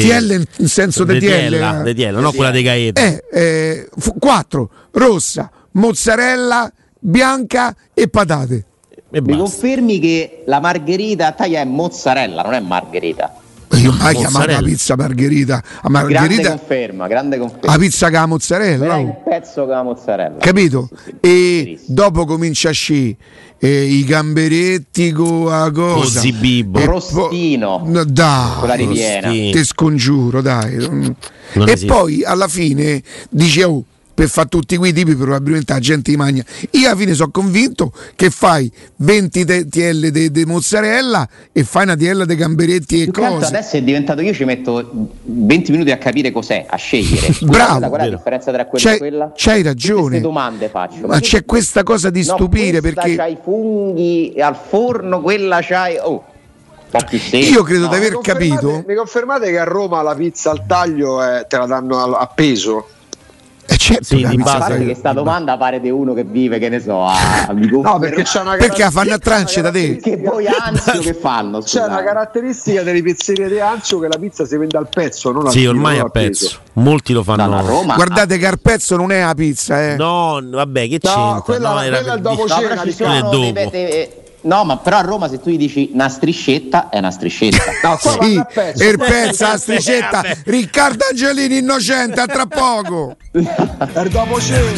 [0.00, 1.92] TL in senso di di TL.
[1.94, 3.00] Tiella, non quella dei Gaeta.
[3.00, 8.64] Eh, eh, 4, rossa, mozzarella, bianca e patate.
[9.12, 9.42] E mi basta.
[9.42, 13.34] confermi che la margherita a taglia è mozzarella non è margherita
[13.74, 15.56] Io mai chiamato la pizza margherita.
[15.82, 18.86] A grande margherita, conferma grande conferma la pizza con la mozzarella.
[18.86, 19.00] No?
[19.00, 20.88] un pezzo con la mozzarella capito?
[20.92, 21.16] Sì, sì, sì.
[21.20, 21.94] E Verissimo.
[21.94, 23.16] dopo comincia a sci
[23.58, 26.20] eh, i gamberetti con la cosa.
[26.20, 26.78] zibibbo.
[26.78, 27.82] E Rostino.
[27.84, 29.50] po- dai, con la ripiena Sì.
[29.52, 30.76] te scongiuro, dai.
[31.52, 31.86] Non e esiste.
[31.86, 33.84] poi alla fine dice oh,
[34.20, 36.44] per fare tutti quei tipi probabilmente la gente di magna.
[36.72, 42.26] Io alla fine sono convinto che fai 20 TL di mozzarella e fai una TL
[42.26, 43.46] di gamberetti e cose.
[43.46, 47.34] Adesso è diventato io ci metto 20 minuti a capire cos'è, a scegliere.
[47.40, 47.88] Bravo.
[47.88, 49.32] Qual è la differenza tra quella c'hai, e quella?
[49.34, 50.00] C'hai ragione.
[50.00, 51.00] Queste domande faccio.
[51.06, 55.96] Ma, ma c'è questa cosa di no, stupire perché c'hai funghi al forno, quella c'hai
[55.96, 56.24] oh.
[57.30, 58.84] Io credo no, di aver mi capito.
[58.84, 62.26] Mi confermate che a Roma la pizza al taglio è, te la danno a, a
[62.26, 62.86] peso?
[63.72, 66.80] Eh certo, sì, di base che questa domanda pare di uno che vive, che ne
[66.80, 69.98] so, a No, perché c'è una Perché la fanno a trance da te?
[70.00, 71.60] Perché poi Anzio che fanno?
[71.60, 71.86] Scusate.
[71.86, 75.46] C'è una caratteristica delle pizzerie di Anzio che la pizza si vende al pezzo, non
[75.46, 76.46] al Sì, ormai a pezzo.
[76.46, 76.58] Peso.
[76.72, 77.56] Molti lo fanno.
[77.56, 77.94] a Roma.
[77.94, 79.96] Guardate che al pezzo non è la pizza, eh.
[79.96, 81.40] No, vabbè, che no, c'entra?
[81.42, 84.08] Quella, no, quella è il dopo cena, no, ci sono dei, dei,
[84.42, 87.58] No, ma però a Roma se tu gli dici una striscetta è una striscetta.
[87.82, 88.46] No, sì, il
[88.98, 90.22] pezzo, la striscetta.
[90.22, 93.16] Eh, Riccardo Angelini innocente, a tra poco.
[93.30, 94.68] per dopo cena.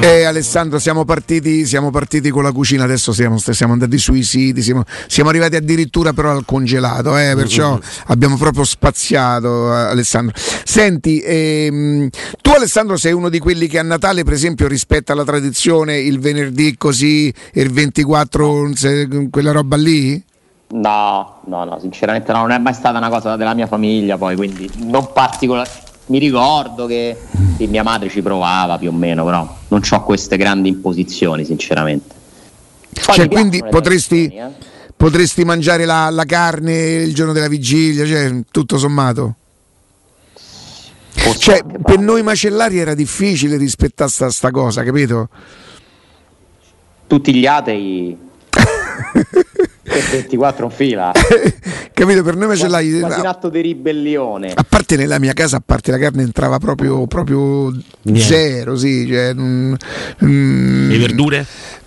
[0.00, 4.62] Eh, Alessandro, siamo partiti, siamo partiti con la cucina, adesso siamo, siamo andati sui siti,
[4.62, 7.80] siamo, siamo, arrivati addirittura però al congelato, eh, perciò mm-hmm.
[8.06, 10.34] abbiamo proprio spaziato Alessandro.
[10.64, 12.08] Senti, ehm,
[12.40, 16.18] tu Alessandro sei uno di quelli che a Natale per esempio rispetta la tradizione il
[16.18, 20.22] venerdì così e il 24 contro quella roba lì?
[20.70, 24.34] No, no, no, sinceramente no, non è mai stata una cosa della mia famiglia poi,
[24.34, 25.70] quindi non particolare.
[26.06, 27.16] Mi ricordo che
[27.56, 32.14] sì, mia madre ci provava più o meno, però non ho queste grandi imposizioni, sinceramente.
[33.06, 34.50] Poi cioè, quindi potresti, eh?
[34.96, 39.36] potresti mangiare la, la, carne il giorno della vigilia, cioè, tutto sommato?
[41.38, 45.28] Cioè, per noi macellari era difficile rispettare sta, sta cosa, capito?
[47.06, 48.16] tutti gli atei
[49.84, 51.12] 24 in fila.
[51.92, 54.52] Capito per noi invece quasi, quasi in atto di ribellione.
[54.54, 57.72] A parte nella mia casa a parte la carne entrava proprio, proprio
[58.14, 59.74] zero sì, cioè, mm,
[60.24, 61.46] mm, le verdure?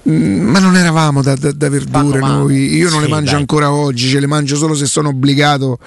[0.09, 2.75] Mm, ma non eravamo da, da, da verdure noi.
[2.75, 3.39] io non sì, le mangio dai.
[3.41, 5.79] ancora oggi ce le mangio solo se sono obbligato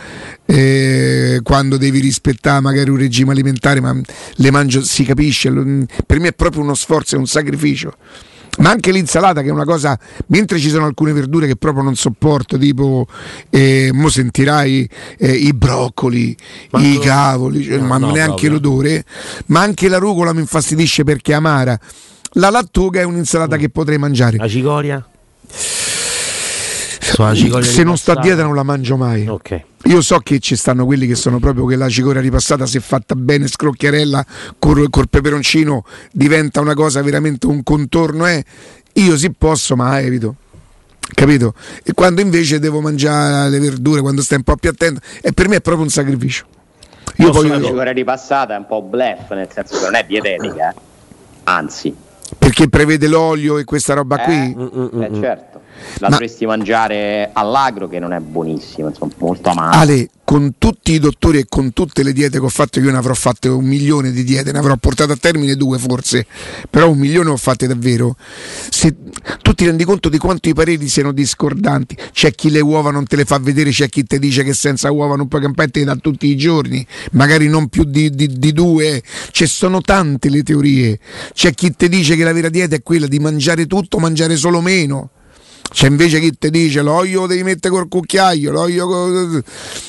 [0.45, 3.99] eh, quando devi rispettare magari un regime alimentare ma
[4.35, 5.51] le mangio si capisce
[6.05, 7.95] per me è proprio uno sforzo è un sacrificio
[8.59, 11.95] ma anche l'insalata che è una cosa, mentre ci sono alcune verdure che proprio non
[11.95, 13.07] sopporto, tipo,
[13.49, 16.37] eh, mo sentirai eh, i broccoli,
[16.71, 18.51] ma i cavoli, cioè, no, ma no, neanche proprio.
[18.51, 19.05] l'odore,
[19.47, 21.79] ma anche la rucola mi infastidisce perché è amara.
[22.35, 23.59] La lattuga è un'insalata mm.
[23.59, 24.37] che potrei mangiare.
[24.37, 25.10] La cicoria?
[27.63, 29.27] Se non sto a dieta non la mangio mai.
[29.27, 29.63] Ok.
[29.85, 33.15] Io so che ci stanno quelli che sono proprio che la cicoria ripassata, se fatta
[33.15, 34.25] bene, scrocchiarella
[34.59, 38.27] col, col peperoncino, diventa una cosa veramente un contorno.
[38.27, 38.45] Eh.
[38.95, 40.37] Io sì posso, ma evito
[41.13, 41.55] capito?
[41.83, 45.49] E quando invece devo mangiare le verdure, quando stai un po' più attento, e per
[45.49, 46.47] me è proprio un sacrificio.
[47.17, 50.71] Io poi la cicoria ripassata è un po' bluff, nel senso che non è dietetica,
[50.71, 50.75] eh?
[51.45, 51.95] anzi.
[52.39, 54.55] Perché prevede l'olio e questa roba eh, qui?
[54.57, 55.50] Mm, mm, mm, eh certo
[55.99, 56.17] la Ma...
[56.17, 59.77] dovresti mangiare all'agro che non è buonissimo, insomma, molto amato.
[59.77, 62.99] Ale, con tutti i dottori e con tutte le diete che ho fatto, io ne
[62.99, 66.25] avrò fatte un milione di diete, ne avrò portato a termine due forse,
[66.71, 68.15] però un milione ho fatte davvero.
[68.71, 68.95] Se
[69.43, 73.07] tu ti rendi conto di quanto i pareri siano discordanti, c'è chi le uova non
[73.07, 75.97] te le fa vedere, c'è chi ti dice che senza uova non puoi campare da
[75.97, 81.01] tutti i giorni, magari non più di, di, di due, ci sono tante le teorie,
[81.35, 84.61] c'è chi ti dice che la vera dieta è quella di mangiare tutto, mangiare solo
[84.61, 85.11] meno
[85.73, 89.45] c'è invece chi ti dice l'olio devi mettere col cucchiaio, l'olio col...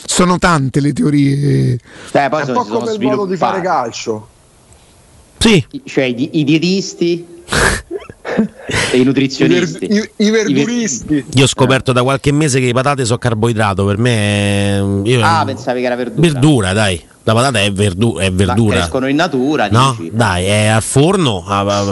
[0.05, 1.73] sono tante le teorie.
[2.11, 4.27] Eh, poi è un po' come il modo di fare calcio.
[5.37, 5.65] Sì.
[5.85, 7.25] Cioè i, i dietisti
[8.91, 9.85] e i nutrizionisti.
[9.85, 11.25] I, ver- i, i verduristi.
[11.33, 14.83] Io ho scoperto da qualche mese che le patate sono carboidrato, per me è...
[15.03, 16.21] Io ah, pensavi che era verdura.
[16.21, 17.09] Verdura, dai.
[17.23, 18.77] La patata è, verdu- è verdura.
[18.77, 19.95] Crescono in natura, no?
[19.97, 20.11] Dici.
[20.13, 21.43] Dai, è al forno,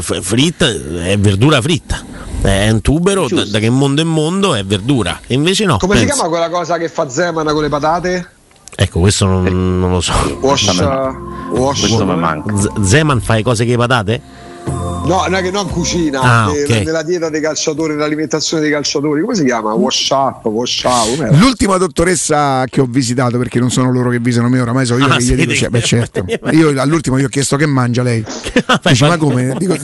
[0.01, 2.03] fritta, è verdura fritta
[2.41, 5.95] è un tubero da, da, che mondo è mondo è verdura e invece no come
[5.95, 6.07] penso.
[6.07, 8.29] si chiama quella cosa che fa Zeman con le patate?
[8.75, 10.67] ecco questo non, non lo so wash,
[11.51, 14.21] wash, questo mi manca Zeman fa le cose che le patate?
[15.05, 16.83] No, non, che non cucina, ah, eh, okay.
[16.83, 19.73] nella dieta dei calciatori, nell'alimentazione dei calciatori, come si chiama?
[19.73, 21.35] Wash up, wash out.
[21.37, 25.05] L'ultima dottoressa che ho visitato, perché non sono loro che visitano me, oramai so io
[25.05, 26.25] ah, che gli dico, cioè, beh, certo.
[26.51, 28.23] Io all'ultimo gli ho chiesto che mangia lei.
[28.83, 29.55] Dice, ma come?
[29.59, 29.75] Dico,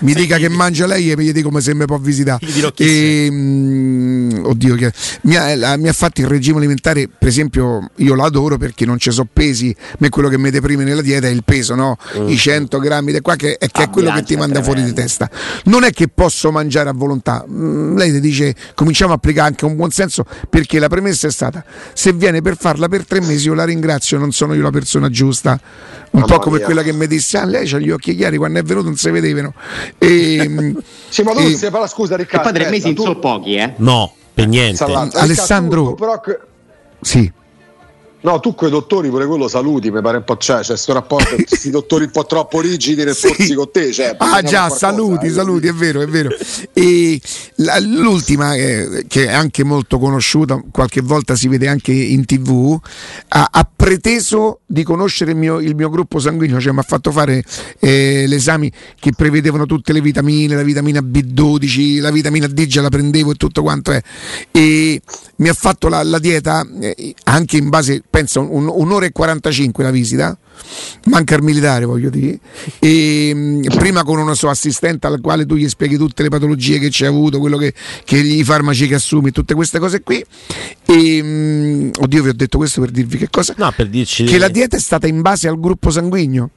[0.00, 2.46] mi dica che mangia lei e mi dico come se mi può visitare.
[2.76, 8.14] E, mh, oddio, che, mi, ha, mi, ha, fatto il regime alimentare, per esempio, io
[8.14, 11.44] l'adoro perché non ci sono pesi, me quello che mi deprime nella dieta è il
[11.44, 11.96] peso, no?
[12.16, 12.28] Mm.
[12.28, 15.30] I 100 grammi di qua che, che è quello che ti manda fuori di testa.
[15.64, 17.44] Non è che posso mangiare a volontà.
[17.48, 21.64] Mm, lei dice cominciamo a applicare anche un buon senso perché la premessa è stata
[21.92, 25.08] se viene per farla per tre mesi io la ringrazio, non sono io la persona
[25.08, 25.58] giusta.
[26.12, 26.66] Un Mamma po' come mia.
[26.66, 29.10] quella che mi disse, ah, lei ha gli occhi chiari, quando è venuto non si
[29.10, 29.54] vedevano.
[29.96, 30.74] E,
[31.08, 32.48] sì, ma tu e, parla, scusa Riccardo.
[32.48, 33.02] E poi tre mesi tu...
[33.02, 33.74] sono pochi, eh?
[33.78, 34.84] No, per niente.
[34.84, 35.94] Alessandro.
[35.94, 36.20] Però...
[37.00, 37.32] Sì.
[38.22, 41.34] No, tu quei dottori pure quello saluti, mi pare un po' c'è, c'è questo rapporto,
[41.44, 43.54] questi dottori un po' troppo rigidi nel sì.
[43.54, 43.92] con te.
[43.92, 46.30] Cioè, ah già, qualcosa, saluti, eh, saluti, è vero, è vero.
[46.72, 47.20] E
[47.56, 52.78] la, l'ultima, eh, che è anche molto conosciuta, qualche volta si vede anche in tv,
[53.28, 57.10] ha, ha preteso di conoscere il mio, il mio, gruppo sanguigno, cioè mi ha fatto
[57.10, 57.42] fare
[57.80, 62.88] eh, l'esame che prevedevano tutte le vitamine, la vitamina B12, la vitamina D già la
[62.88, 64.00] prendevo e tutto quanto è.
[64.52, 65.00] E
[65.36, 69.82] mi ha fatto la, la dieta eh, anche in base pensa un, un'ora e 45
[69.82, 70.36] la visita.
[71.06, 72.38] Manca il militare voglio dire.
[72.78, 76.78] E mm, prima con uno suo assistente al quale tu gli spieghi tutte le patologie
[76.78, 77.72] che c'è avuto quello che,
[78.04, 80.22] che i farmaci che assumi tutte queste cose qui.
[80.84, 83.54] E mm, oddio vi ho detto questo per dirvi che cosa?
[83.56, 86.50] No, per dirci che la dieta è stata in base al gruppo sanguigno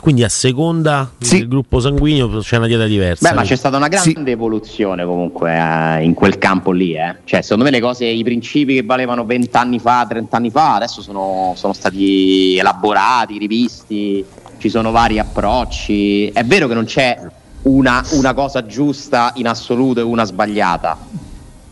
[0.00, 1.38] quindi a seconda sì.
[1.38, 3.28] del gruppo sanguigno c'è una dieta diversa.
[3.28, 4.30] Beh, ma c'è stata una grande sì.
[4.30, 6.94] evoluzione comunque eh, in quel campo lì.
[6.94, 7.16] Eh.
[7.24, 10.74] Cioè, secondo me le cose, i principi che valevano 20 anni fa, 30 anni fa,
[10.76, 14.24] adesso sono, sono stati elaborati, rivisti,
[14.58, 16.28] ci sono vari approcci.
[16.28, 17.20] È vero che non c'è
[17.62, 20.96] una, una cosa giusta in assoluto e una sbagliata,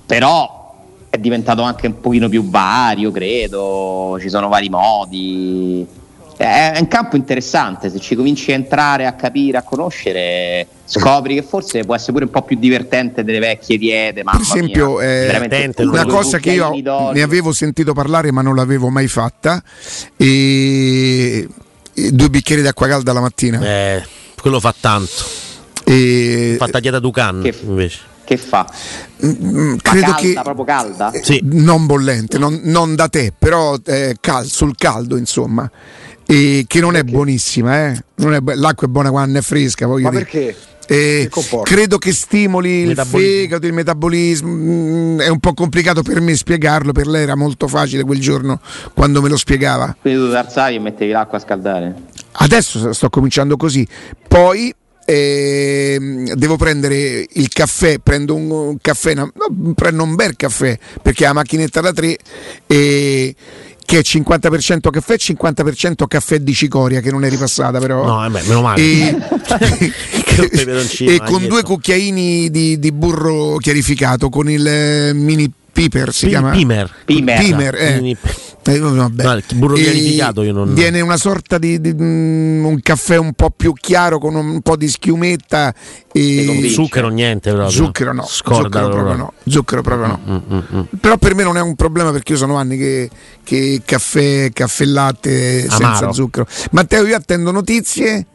[0.04, 0.58] però
[1.08, 5.98] è diventato anche un pochino più vario, credo, ci sono vari modi
[6.46, 11.42] è un campo interessante, se ci cominci a entrare, a capire, a conoscere, scopri che
[11.42, 14.22] forse può essere pure un po' più divertente delle vecchie diete.
[14.24, 16.70] Per esempio, mia, eh, una cosa che io
[17.12, 19.62] ne avevo sentito parlare ma non l'avevo mai fatta,
[20.16, 21.46] e,
[21.92, 23.60] e due bicchieri d'acqua calda la mattina.
[23.60, 24.02] Eh,
[24.40, 25.48] quello fa tanto.
[25.84, 26.54] E...
[26.58, 28.64] Fatta dieta Ducan che, invece che fa?
[29.24, 31.12] Mm, mm credo calda, che proprio calda?
[31.20, 31.40] Sì.
[31.42, 35.68] Non bollente, non, non da te, però eh, cal- sul caldo, insomma
[36.30, 38.04] e che non è buonissima, eh?
[38.16, 39.88] non è, l'acqua è buona quando è fresca.
[39.88, 40.10] Ma dire.
[40.10, 40.56] perché?
[40.86, 41.28] Eh,
[41.62, 44.48] credo che stimoli il, il fegato, il metabolismo.
[44.48, 48.60] Mm, è un po' complicato per me spiegarlo, per lei era molto facile quel giorno
[48.94, 49.96] quando me lo spiegava.
[50.00, 51.94] Quindi tu alzavi e mettevi l'acqua a scaldare?
[52.32, 53.86] Adesso sto cominciando così.
[54.28, 54.72] Poi
[55.04, 59.32] devo prendere il caffè, prendo un, caffè, no,
[59.74, 62.16] prendo un bel caffè perché la macchinetta da 3
[62.66, 63.34] e
[63.90, 68.06] che è 50% caffè e 50% caffè di cicoria che non è ripassata però.
[68.06, 68.80] No vabbè, meno male.
[68.80, 69.18] E,
[71.06, 76.28] e con due cucchiaini di, di, burro chiarificato con il eh, mini piper si P-
[76.28, 76.50] chiama?
[76.50, 76.88] pimer.
[77.04, 78.16] Pimer, pimer eh.
[78.62, 79.22] Eh, vabbè.
[79.24, 80.74] No, il burro chiarificato io non...
[80.74, 84.76] Viene una sorta di, di mm, un caffè un po' più chiaro con un po'
[84.76, 85.74] di schiumetta
[86.12, 87.70] e zucchero niente proprio.
[87.70, 89.32] Zucchero no, zucchero proprio no.
[89.46, 90.20] Zucchero proprio no.
[90.26, 90.98] Mm, mm, mm, mm.
[91.00, 93.08] Però per me non è un problema perché io sono anni che,
[93.42, 95.96] che caffè, caffè latte Amaro.
[95.96, 96.46] senza zucchero.
[96.72, 98.26] Matteo, io attendo notizie.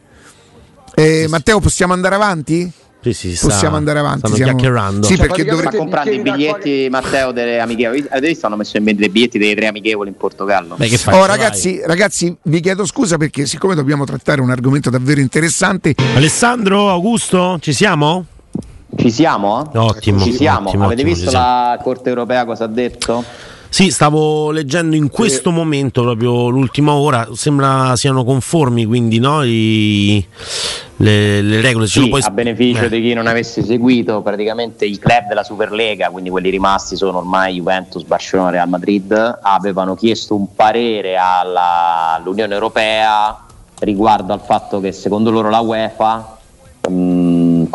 [0.94, 2.72] Eh, Matteo, possiamo andare avanti?
[3.00, 4.32] Sì, sì, possiamo sta, andare avanti.
[4.32, 4.52] Stiamo...
[4.52, 5.06] chiacchierando.
[5.06, 5.68] Sì, cioè, perché dovrete...
[5.68, 8.04] sta comprando i biglietti, Matteo, delle amichevoli.
[8.10, 8.46] Avete visto?
[8.46, 10.74] Hanno messo in vendita i biglietti delle tre amichevoli in Portogallo.
[10.76, 15.20] Beh, che oh, ragazzi, ragazzi, vi chiedo scusa perché, siccome dobbiamo trattare un argomento davvero
[15.20, 15.94] interessante.
[16.14, 18.26] Alessandro, Augusto, ci siamo?
[18.96, 19.70] Ci siamo?
[19.74, 20.20] Ottimo.
[20.20, 20.68] Ci siamo.
[20.68, 23.24] Ottimo, Avete ottimo, visto la Corte Europea cosa ha detto?
[23.76, 25.54] Sì, stavo leggendo in questo sì.
[25.54, 30.26] momento, proprio l'ultima ora, sembra siano conformi quindi no, I,
[30.96, 31.86] le, le, regole.
[31.86, 32.22] Sì, poi...
[32.22, 32.88] a beneficio eh.
[32.88, 37.56] di chi non avesse seguito, praticamente i club della Superlega, quindi quelli rimasti sono ormai
[37.56, 43.44] Juventus, Barcellona, Real Madrid, avevano chiesto un parere alla, all'Unione Europea
[43.80, 46.38] riguardo al fatto che secondo loro la UEFA...
[46.88, 47.25] Mh,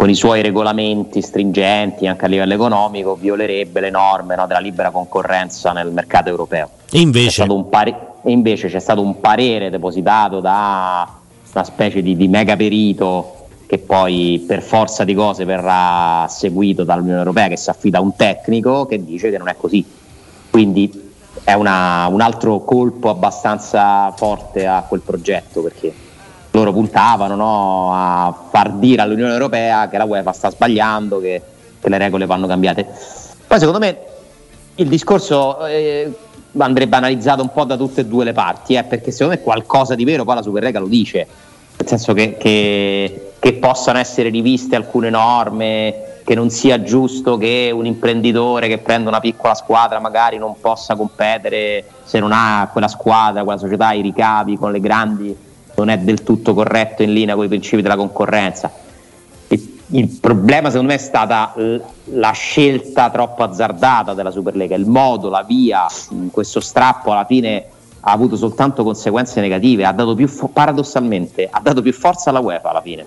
[0.02, 4.90] con i suoi regolamenti stringenti anche a livello economico violerebbe le norme no, della libera
[4.90, 6.72] concorrenza nel mercato europeo.
[6.90, 7.46] E invece?
[7.46, 11.08] C'è pare- invece c'è stato un parere depositato da
[11.54, 17.20] una specie di, di mega perito che poi per forza di cose verrà seguito dall'Unione
[17.20, 19.86] Europea che si affida a un tecnico che dice che non è così.
[20.50, 21.12] Quindi
[21.44, 25.94] è una, un altro colpo abbastanza forte a quel progetto perché
[26.52, 31.42] loro puntavano no, a far dire all'Unione Europea che la UEFA sta sbagliando, che,
[31.80, 32.86] che le regole vanno cambiate.
[33.48, 33.98] Poi secondo me
[34.76, 36.12] il discorso eh,
[36.58, 39.96] andrebbe analizzato un po' da tutte e due le parti, eh, perché secondo me qualcosa
[39.96, 41.28] di vero poi la Superlega lo dice,
[41.78, 47.72] nel senso che, che, che possano essere riviste alcune norme, che non sia giusto che
[47.74, 52.88] un imprenditore che prende una piccola squadra magari non possa competere se non ha quella
[52.88, 55.50] squadra, quella società, i ricavi con le grandi
[55.82, 58.72] non è del tutto corretto in linea con i principi della concorrenza.
[59.94, 65.44] Il problema secondo me è stata la scelta troppo azzardata della Superlega, il modo, la
[65.44, 65.86] via,
[66.32, 67.66] questo strappo alla fine
[68.00, 72.40] ha avuto soltanto conseguenze negative, ha dato più fo- paradossalmente ha dato più forza alla
[72.40, 73.06] UEFA alla fine,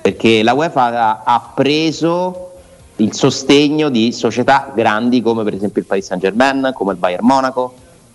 [0.00, 2.52] perché la UEFA ha preso
[2.96, 7.26] il sostegno di società grandi come per esempio il Paris Saint Germain, come il Bayern
[7.26, 7.74] Monaco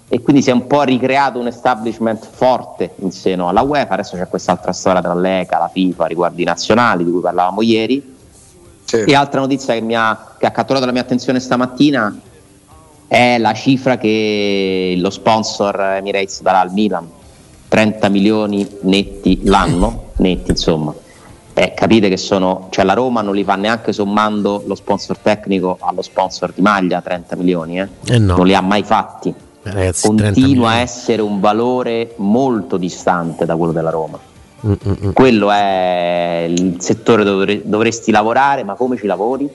[0.09, 4.15] e quindi si è un po' ricreato un establishment forte in seno alla UEFA, adesso
[4.15, 8.15] c'è quest'altra storia tra l'ECA, la FIFA riguardo i nazionali di cui parlavamo ieri
[8.85, 9.03] sì.
[9.03, 12.17] e altra notizia che, ha, che ha catturato la mia attenzione stamattina
[13.07, 17.09] è la cifra che lo sponsor Emirates darà al Milan,
[17.67, 20.93] 30 milioni netti l'anno, netti insomma.
[21.53, 25.77] Eh, capite che sono, cioè la Roma non li fa neanche sommando lo sponsor tecnico
[25.81, 27.87] allo sponsor di maglia 30 milioni, eh?
[28.05, 28.35] Eh no.
[28.35, 29.33] non li ha mai fatti.
[29.71, 34.19] Ragazzi, Continua a essere un valore molto distante da quello della Roma.
[34.65, 35.13] Mm-mm.
[35.13, 39.49] Quello è il settore dove dovresti lavorare, ma come ci lavori?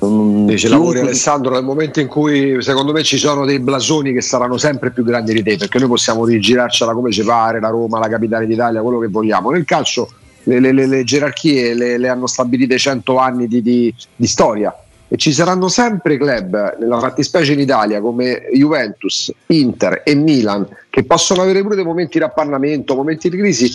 [0.00, 4.56] Dice lavori Alessandro nel momento in cui secondo me ci sono dei blasoni che saranno
[4.56, 8.06] sempre più grandi di te perché noi possiamo rigirarcela come ci pare la Roma, la
[8.06, 10.08] capitale d'Italia, quello che vogliamo nel calcio
[10.44, 14.72] le, le, le gerarchie le, le, hanno stabilite 100 anni di, di, di, storia
[15.08, 21.04] e ci saranno sempre club nella fattispecie in Italia come Juventus, Inter e Milan che
[21.04, 23.72] possono avere pure dei momenti di appannamento, momenti di crisi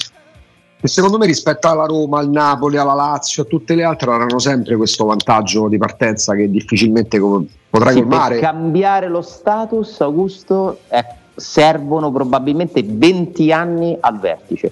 [0.86, 4.38] e secondo me rispetto alla Roma, al Napoli, alla Lazio, a tutte le altre avranno
[4.38, 7.20] sempre questo vantaggio di partenza che difficilmente
[7.70, 8.34] potrai sì, colmare.
[8.36, 14.72] Per cambiare lo status, Augusto, eh, servono probabilmente 20 anni al vertice.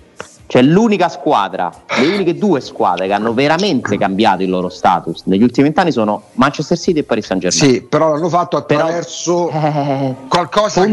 [0.51, 5.43] Cioè l'unica squadra, le uniche due squadre che hanno veramente cambiato il loro status negli
[5.43, 7.73] ultimi vent'anni sono Manchester City e Paris Saint Germain.
[7.73, 10.89] Sì, però l'hanno fatto attraverso però, eh, qualcosa è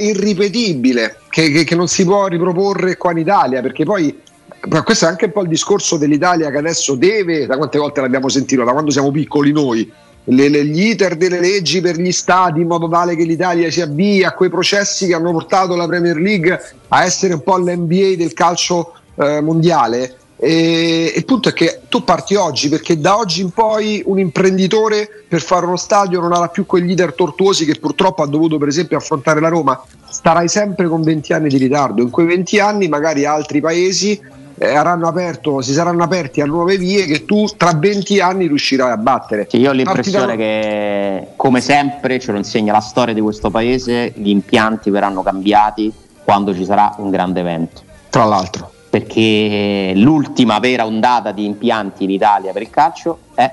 [0.00, 4.22] irripetibile, che, che, che non si può riproporre qua in Italia, perché poi
[4.66, 8.00] ma questo è anche un po' il discorso dell'Italia che adesso deve, da quante volte
[8.00, 9.88] l'abbiamo sentito, da quando siamo piccoli noi,
[10.24, 13.80] le, le, gli iter delle leggi per gli stati in modo tale che l'Italia si
[13.80, 16.58] avvii a quei processi che hanno portato la Premier League
[16.88, 20.16] a essere un po' l'NBA del calcio eh, mondiale.
[20.36, 25.08] E, il punto è che tu parti oggi perché da oggi in poi un imprenditore
[25.28, 28.68] per fare uno stadio non avrà più quegli iter tortuosi che purtroppo ha dovuto per
[28.68, 32.88] esempio affrontare la Roma starai sempre con 20 anni di ritardo in quei 20 anni
[32.88, 34.20] magari altri paesi
[34.56, 38.96] eh, aperto, si saranno aperti a nuove vie che tu tra 20 anni riuscirai a
[38.96, 39.46] battere.
[39.50, 40.36] Sì, io ho l'impressione da...
[40.36, 45.92] che, come sempre, ce lo insegna la storia di questo paese, gli impianti verranno cambiati
[46.24, 47.82] quando ci sarà un grande evento.
[48.10, 48.70] Tra l'altro.
[48.88, 53.50] Perché l'ultima vera ondata di impianti in Italia per il calcio è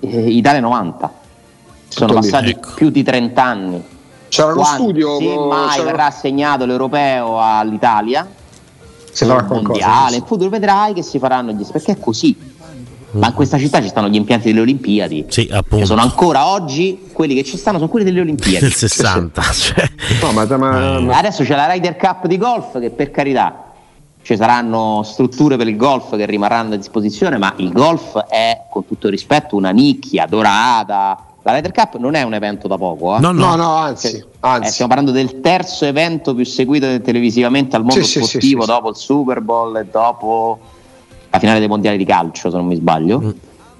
[0.00, 1.12] eh, Italia 90.
[1.86, 2.70] Sono passati ecco.
[2.74, 3.84] più di 30 anni.
[4.28, 5.18] C'era uno studio.
[5.18, 5.84] Se mai c'era...
[5.84, 8.26] verrà assegnato l'europeo all'Italia,
[9.12, 12.36] si farà mondiale, in futuro vedrai che si faranno gli perché è così.
[13.12, 15.26] Ma in questa città ci stanno gli impianti delle Olimpiadi.
[15.28, 15.76] Sì, appunto.
[15.76, 18.60] Che sono ancora oggi quelli che ci stanno, sono quelli delle Olimpiadi.
[18.60, 19.42] Del 60.
[19.52, 19.90] Cioè.
[20.22, 21.18] No, ma, ma, ma...
[21.18, 23.72] Adesso c'è la Ryder Cup di golf che per carità
[24.22, 28.86] ci saranno strutture per il golf che rimarranno a disposizione, ma il golf è con
[28.86, 33.16] tutto il rispetto una nicchia dorata, la Ryder Cup non è un evento da poco,
[33.16, 33.20] eh?
[33.20, 34.68] no, no, no, anzi, cioè, anzi.
[34.68, 38.72] Eh, stiamo parlando del terzo evento più seguito televisivamente al mondo sì, sportivo sì, sì,
[38.72, 40.58] dopo il Super Bowl e dopo
[41.30, 43.20] la finale dei mondiali di calcio, se non mi sbaglio.
[43.20, 43.30] Mm.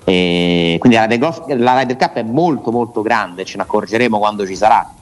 [0.04, 4.18] E quindi la Ryder, Golf, la Ryder, Cup è molto molto grande, ce ne accorgeremo
[4.18, 4.92] quando ci sarà.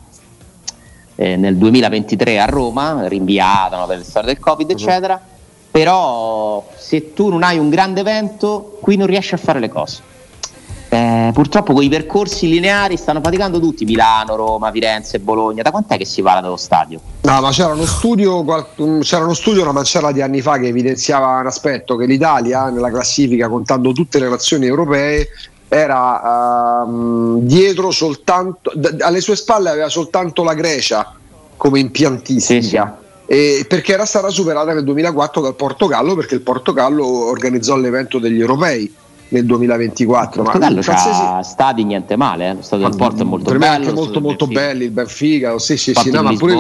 [1.15, 4.71] Eh, nel 2023 a Roma, rinviata no, per le storie del Covid, mm.
[4.71, 5.21] eccetera.
[5.71, 10.03] Però se tu non hai un grande evento, qui non riesci a fare le cose.
[10.93, 15.63] Eh, purtroppo con i percorsi lineari stanno faticando tutti, Milano, Roma, Firenze, Bologna.
[15.63, 17.01] Da quant'è che si va dallo stadio?
[17.21, 18.45] No, ma c'era uno studio,
[19.01, 22.91] c'era uno studio una manciata di anni fa che evidenziava un aspetto che l'Italia nella
[22.91, 25.29] classifica, contando tutte le nazioni europee,
[25.69, 31.15] era uh, dietro soltanto, d- alle sue spalle aveva soltanto la Grecia
[31.57, 32.99] come impiantistica.
[33.29, 33.65] Sì, sì.
[33.69, 38.93] perché era stata superata nel 2004 dal Portogallo perché il Portogallo organizzò l'evento degli europei
[39.31, 40.43] nel 2024.
[40.43, 41.51] Ma Portogallo qualsiasi...
[41.51, 42.55] stadi niente male, eh?
[42.55, 43.65] lo stadio del Porto è molto bello.
[43.65, 46.55] anche molto molto belli, il Benfica, sì sì sì, no, ma pure,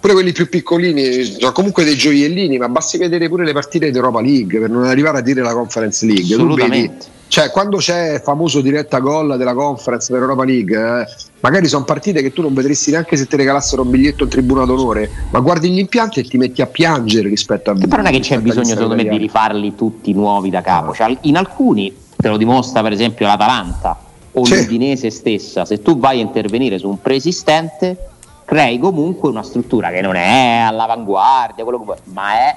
[0.00, 3.96] pure, quelli più piccolini, sono comunque dei gioiellini, ma basti vedere pure le partite di
[3.96, 6.34] Europa League per non arrivare a dire la Conference League.
[6.34, 7.13] Assolutamente.
[7.34, 11.04] Cioè, quando c'è il famoso diretta gol della conference dell'Europa League, eh,
[11.40, 14.64] magari sono partite che tu non vedresti neanche se ti regalassero un biglietto in tribuna
[14.64, 17.74] d'onore, ma guardi gli impianti e ti metti a piangere rispetto a.
[17.74, 20.94] Però non è che c'è bisogno, secondo me, di rifarli tutti nuovi da capo.
[20.94, 23.98] Cioè, in alcuni, te lo dimostra per esempio l'Atalanta
[24.30, 24.60] o c'è.
[24.60, 28.10] l'Udinese stessa, se tu vai a intervenire su un preesistente,
[28.44, 32.56] crei comunque una struttura che non è all'avanguardia, quello che vuoi, ma è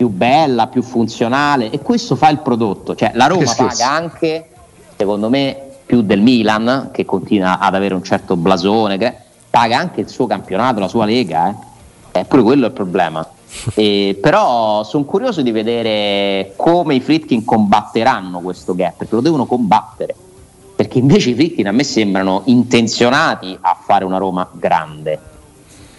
[0.00, 2.94] più bella, più funzionale e questo fa il prodotto.
[2.94, 4.48] Cioè, la Roma paga anche,
[4.96, 9.14] secondo me, più del Milan, che continua ad avere un certo blasone, che
[9.50, 11.50] paga anche il suo campionato, la sua lega.
[11.50, 12.20] Eh.
[12.20, 13.28] Eppure quello è il problema.
[13.74, 19.44] E, però sono curioso di vedere come i Fritkin combatteranno questo gap, perché lo devono
[19.44, 20.14] combattere.
[20.76, 25.18] Perché invece i Fritkin a me sembrano intenzionati a fare una Roma grande.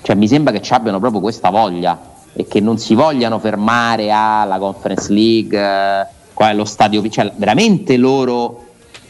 [0.02, 4.12] Cioè mi sembra che ci abbiano proprio questa voglia e che non si vogliano fermare
[4.12, 8.66] alla Conference League, eh, qual è lo stadio, cioè veramente loro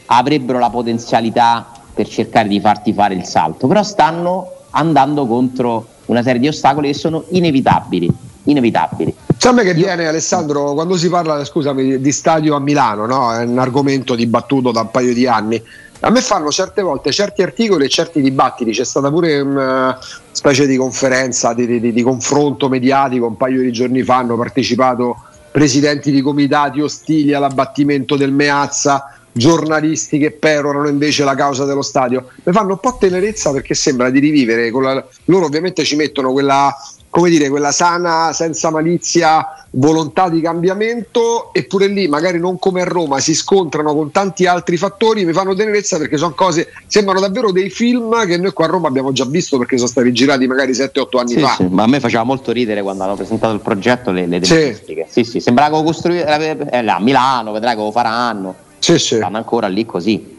[0.06, 6.22] avrebbero la potenzialità per cercare di farti fare il salto, però stanno andando contro una
[6.22, 8.10] serie di ostacoli che sono inevitabili.
[8.44, 9.14] inevitabili.
[9.52, 13.34] Me che viene Alessandro quando si parla scusami, di stadio a Milano, no?
[13.34, 15.60] è un argomento dibattuto da un paio di anni.
[16.00, 19.98] A me fanno certe volte certi articoli e certi dibattiti, c'è stata pure una
[20.42, 25.16] specie di conferenza, di, di, di confronto mediatico un paio di giorni fa, hanno partecipato
[25.52, 32.26] presidenti di comitati ostili all'abbattimento del Meazza, giornalisti che perorano invece la causa dello stadio.
[32.42, 36.74] Mi fanno un po' tenerezza perché sembra di rivivere, la, loro ovviamente ci mettono quella
[37.12, 42.84] come dire, quella sana, senza malizia, volontà di cambiamento, eppure lì, magari non come a
[42.84, 47.52] Roma, si scontrano con tanti altri fattori, mi fanno tenerezza perché sono cose, sembrano davvero
[47.52, 50.72] dei film che noi qua a Roma abbiamo già visto perché sono stati girati magari
[50.72, 51.54] 7-8 anni sì, fa.
[51.58, 55.04] Sì, ma a me faceva molto ridere quando hanno presentato il progetto le, le tempistiche.
[55.06, 55.22] Sì.
[55.22, 58.54] sì, sì, sembrava che costruire eh, a Milano, vedrai che lo faranno.
[58.78, 59.16] Sì, sì.
[59.16, 60.31] Stanno ancora lì così.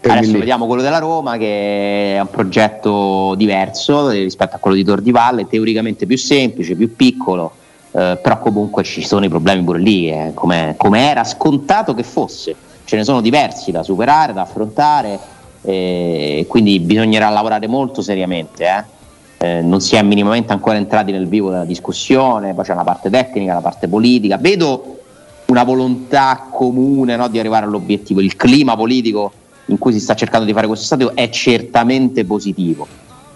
[0.00, 0.38] Adesso lì.
[0.38, 5.10] vediamo quello della Roma che è un progetto diverso rispetto a quello di Tor di
[5.10, 7.52] Valle, teoricamente più semplice, più piccolo,
[7.92, 10.76] eh, però comunque ci sono i problemi pure lì, eh, come
[11.10, 12.54] era scontato che fosse.
[12.84, 15.18] Ce ne sono diversi da superare, da affrontare,
[15.62, 18.64] eh, quindi bisognerà lavorare molto seriamente.
[18.64, 18.96] Eh.
[19.40, 23.10] Eh, non si è minimamente ancora entrati nel vivo della discussione, poi c'è una parte
[23.10, 24.36] tecnica, la parte politica.
[24.36, 25.00] Vedo
[25.46, 29.32] una volontà comune no, di arrivare all'obiettivo, il clima politico
[29.68, 32.86] in cui si sta cercando di fare questo stadio è certamente positivo.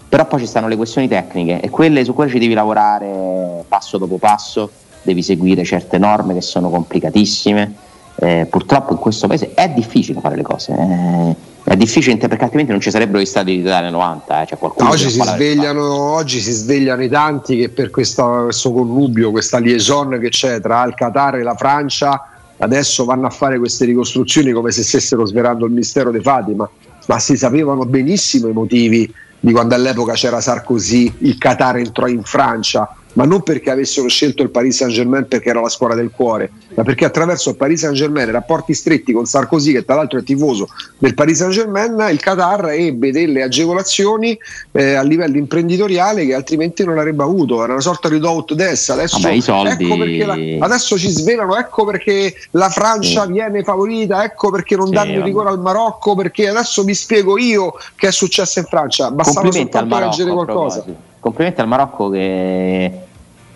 [0.07, 3.97] Però poi ci stanno le questioni tecniche e quelle, su quelle ci devi lavorare passo
[3.97, 4.69] dopo passo,
[5.01, 7.73] devi seguire certe norme che sono complicatissime.
[8.15, 10.73] Eh, purtroppo in questo paese è difficile fare le cose.
[10.73, 14.41] Eh, è difficile perché altrimenti non ci sarebbero gli stati di Italia 90.
[14.41, 14.45] Eh.
[14.45, 19.57] Cioè oggi, si svegliano, oggi, si svegliano, i tanti che per questo, questo connubio, questa
[19.57, 22.27] liaison che c'è tra il Qatar e la Francia
[22.63, 26.69] adesso vanno a fare queste ricostruzioni come se stessero svelando il mistero dei fatti, ma,
[27.07, 32.23] ma si sapevano benissimo i motivi di quando all'epoca c'era Sarkozy, il Qatar entrò in
[32.23, 36.11] Francia, ma non perché avessero scelto il Paris Saint Germain perché era la scuola del
[36.11, 40.19] cuore, ma perché attraverso il Paris Saint Germain, rapporti stretti con Sarkozy, che tra l'altro
[40.19, 44.37] è tifoso del Paris Saint Germain, il Qatar ebbe delle agevolazioni
[44.71, 47.63] eh, a livello imprenditoriale che altrimenti non avrebbe avuto.
[47.63, 48.89] Era una sorta di do des.
[48.89, 49.95] Adesso, Vabbè, ecco
[50.25, 53.31] la, adesso ci svelano, ecco perché la Francia sì.
[53.31, 57.37] viene favorita, ecco perché non sì, danno il rigore al Marocco, perché adesso vi spiego
[57.37, 59.11] io che è successo in Francia.
[59.11, 62.99] Bastava soltanto leggere qualcosa complimenti al Marocco che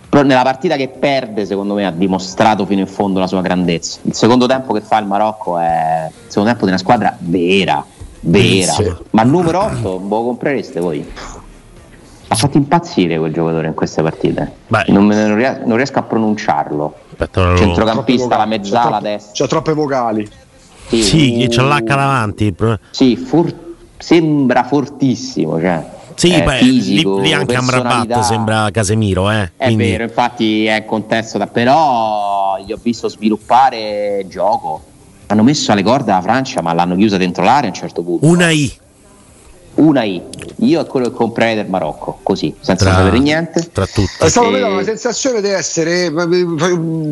[0.10, 4.00] nella partita che perde secondo me ha dimostrato fino in fondo la sua grandezza.
[4.04, 7.86] Il secondo tempo che fa il Marocco è il secondo tempo di una squadra vera
[8.22, 8.72] vera.
[8.72, 8.94] Sì.
[9.12, 11.06] ma numero 8 lo comprereste voi?
[12.30, 14.54] Ha fatto impazzire quel giocatore in queste partite.
[14.88, 16.96] Non, non, riesco, non, riesco a pronunciarlo.
[17.12, 19.32] Aspetta, centrocampista la mezzala a destra.
[19.34, 20.30] c'ha troppe vocali
[20.88, 22.56] sì, sì c'ha l'H davanti
[22.92, 23.54] sì for-
[23.98, 25.84] sembra fortissimo cioè
[26.18, 29.30] sì, eh, beh, fisico, lì, lì anche Amrabat sembra Casemiro.
[29.30, 29.92] Eh, è quindi...
[29.92, 31.46] vero, infatti è contesto da...
[31.46, 34.82] Però gli ho visto sviluppare gioco.
[35.28, 38.26] Hanno messo alle corde la Francia, ma l'hanno chiusa dentro l'area a un certo punto.
[38.26, 38.72] Una I
[39.78, 40.22] una I.
[40.62, 43.70] Io è quello che comprerei del Marocco, così, senza tra, sapere niente.
[43.72, 44.28] Tra tutti.
[44.28, 46.12] Stavo vedendo la sensazione di essere,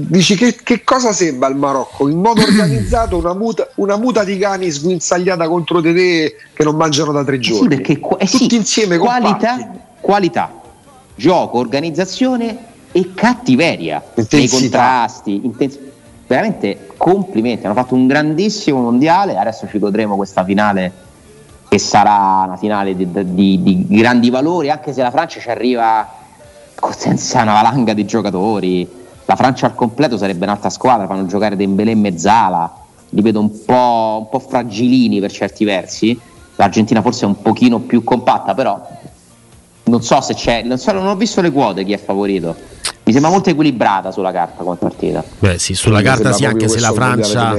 [0.08, 2.08] dici che, che, cosa sembra il Marocco?
[2.08, 6.76] In modo organizzato una muta, una muta di cani sguinzagliata contro di te che non
[6.76, 7.62] mangiano da tre giorni.
[7.62, 10.52] Sì, perché eh tutti sì, insieme qualità, qualità,
[11.16, 12.58] gioco, organizzazione
[12.92, 14.38] e cattiveria Intensità.
[14.38, 15.42] nei contrasti.
[15.44, 15.80] Intens-
[16.28, 21.05] veramente complimenti, hanno fatto un grandissimo mondiale, adesso ci godremo questa finale
[21.76, 26.08] che sarà una finale di, di, di, grandi valori, anche se la Francia ci arriva
[26.96, 28.90] senza una valanga di giocatori.
[29.26, 32.74] La Francia al completo sarebbe un'altra squadra, fanno giocare Dembélé e Mezzala,
[33.10, 36.18] li vedo un po', un po' fragilini per certi versi.
[36.56, 38.80] L'Argentina forse è un pochino più compatta, però
[39.84, 42.56] non so se c'è, non, so, non ho visto le quote chi è favorito.
[43.04, 45.24] Mi sembra molto equilibrata sulla carta come partita.
[45.40, 47.54] Beh sì, sulla carta sì, anche se la Francia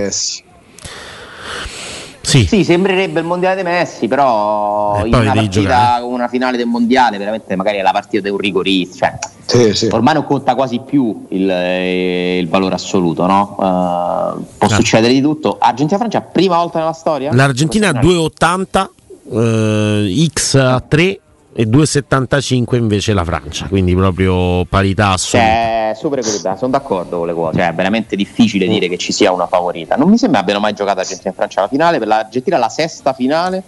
[2.26, 2.44] Sì.
[2.44, 6.02] sì, sembrerebbe il mondiale dei Messi, però Eh, in una partita giocare.
[6.02, 9.16] come una finale del mondiale, veramente magari è la partita di un rigorista.
[9.46, 9.88] Cioè, Sì, sì.
[9.92, 13.50] ormai non conta quasi più il, eh, il valore assoluto, no?
[13.60, 14.74] Eh, può Ah.
[14.74, 15.56] succedere di tutto.
[15.60, 17.32] Argentina-Francia, prima volta nella storia?
[17.32, 18.90] L'Argentina a 2,80,
[19.32, 21.20] eh, X a 3
[21.58, 25.48] e 2,75 invece la Francia, quindi proprio parità assoluta.
[25.48, 27.56] Cioè, super equilibrata, sono d'accordo con le cose.
[27.56, 29.96] Cioè, è veramente difficile dire che ci sia una favorita.
[29.96, 31.98] Non mi sembra abbiano mai giocato Argentina e Francia alla finale.
[31.98, 33.62] Per l'Argentina la sesta finale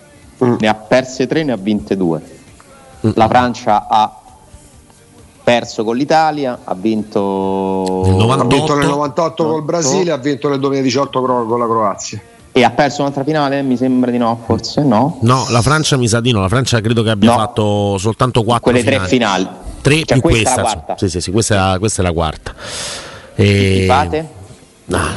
[0.45, 0.55] Mm.
[0.61, 2.21] ne ha perse tre, ne ha vinte due.
[3.01, 4.21] La Francia ha
[5.43, 8.47] perso con l'Italia, ha vinto Nel Ha 98.
[8.57, 12.21] vinto nel 98 col Brasile, ha vinto nel 2018 cro- con la Croazia.
[12.59, 13.63] E ha perso un'altra finale?
[13.63, 15.19] Mi sembra di no, forse no.
[15.23, 17.37] No, la Francia mi sa di no, la Francia credo che abbia No.
[17.37, 18.99] fatto soltanto 4 Quelle finali.
[18.99, 19.49] tre finali.
[19.81, 20.63] Tre Cioè, più questa è questa.
[20.63, 20.97] quarta.
[20.99, 22.55] Sì, sì, sì, questa è la, questa è la quarta.
[23.35, 23.85] E...
[23.87, 24.29] fate?
[24.91, 25.13] Ah,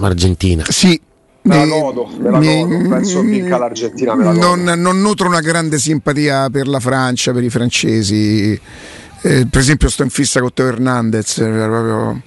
[0.00, 0.64] Argentina.
[0.68, 1.00] Sì.
[1.42, 4.54] Me la godo, me la mi- godo, penso vinca l'Argentina, me la godo.
[4.56, 8.58] non, non nutro una grande simpatia per la Francia, per i francesi.
[9.20, 11.38] Eh, per esempio, sto in fissa con Teo Hernandez.
[11.38, 12.22] eh, proprio-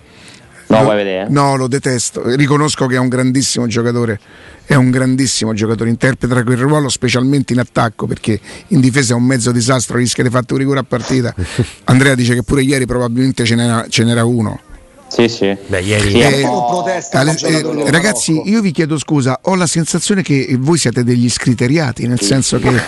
[0.68, 1.28] No, lo- vuoi vedere?
[1.30, 2.24] No, lo detesto.
[2.36, 4.20] Riconosco che è un grandissimo giocatore.
[4.65, 8.38] È un grandissimo giocatore, interpreta quel ruolo specialmente in attacco perché
[8.68, 11.34] in difesa è un mezzo disastro, rischia di fare un rigore a partita.
[11.86, 14.59] Andrea dice che pure ieri probabilmente ce n'era, ce n'era uno.
[15.07, 15.55] Sì, sì.
[15.68, 18.49] Beh, ieri- Sì, Eh, protesta eh, del ragazzi, Marocco.
[18.49, 22.70] io vi chiedo scusa, ho la sensazione che voi siete degli scriteriati, nel senso che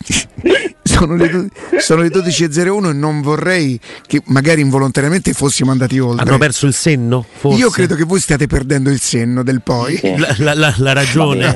[1.00, 1.46] sono le, do-
[1.78, 6.26] sono le 12.01 e non vorrei che magari involontariamente fossimo andati oltre.
[6.28, 7.24] Hanno perso il senno?
[7.38, 7.58] Forse?
[7.58, 9.96] Io credo che voi stiate perdendo il senno del poi.
[9.96, 10.16] Sì.
[10.16, 11.46] La, la- la- la ragione.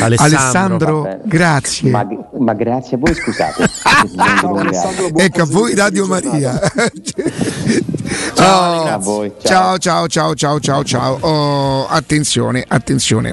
[0.00, 0.14] Alessandro.
[0.38, 1.90] Alessandro, grazie.
[1.90, 2.06] Ma,
[2.38, 3.64] ma grazie a voi, scusate.
[5.16, 6.58] Ecco a voi Radio Maria.
[8.34, 11.16] Ciao, Oh, a voi, ciao ciao ciao ciao ciao ciao.
[11.20, 13.24] Oh, attenzione, attenzione.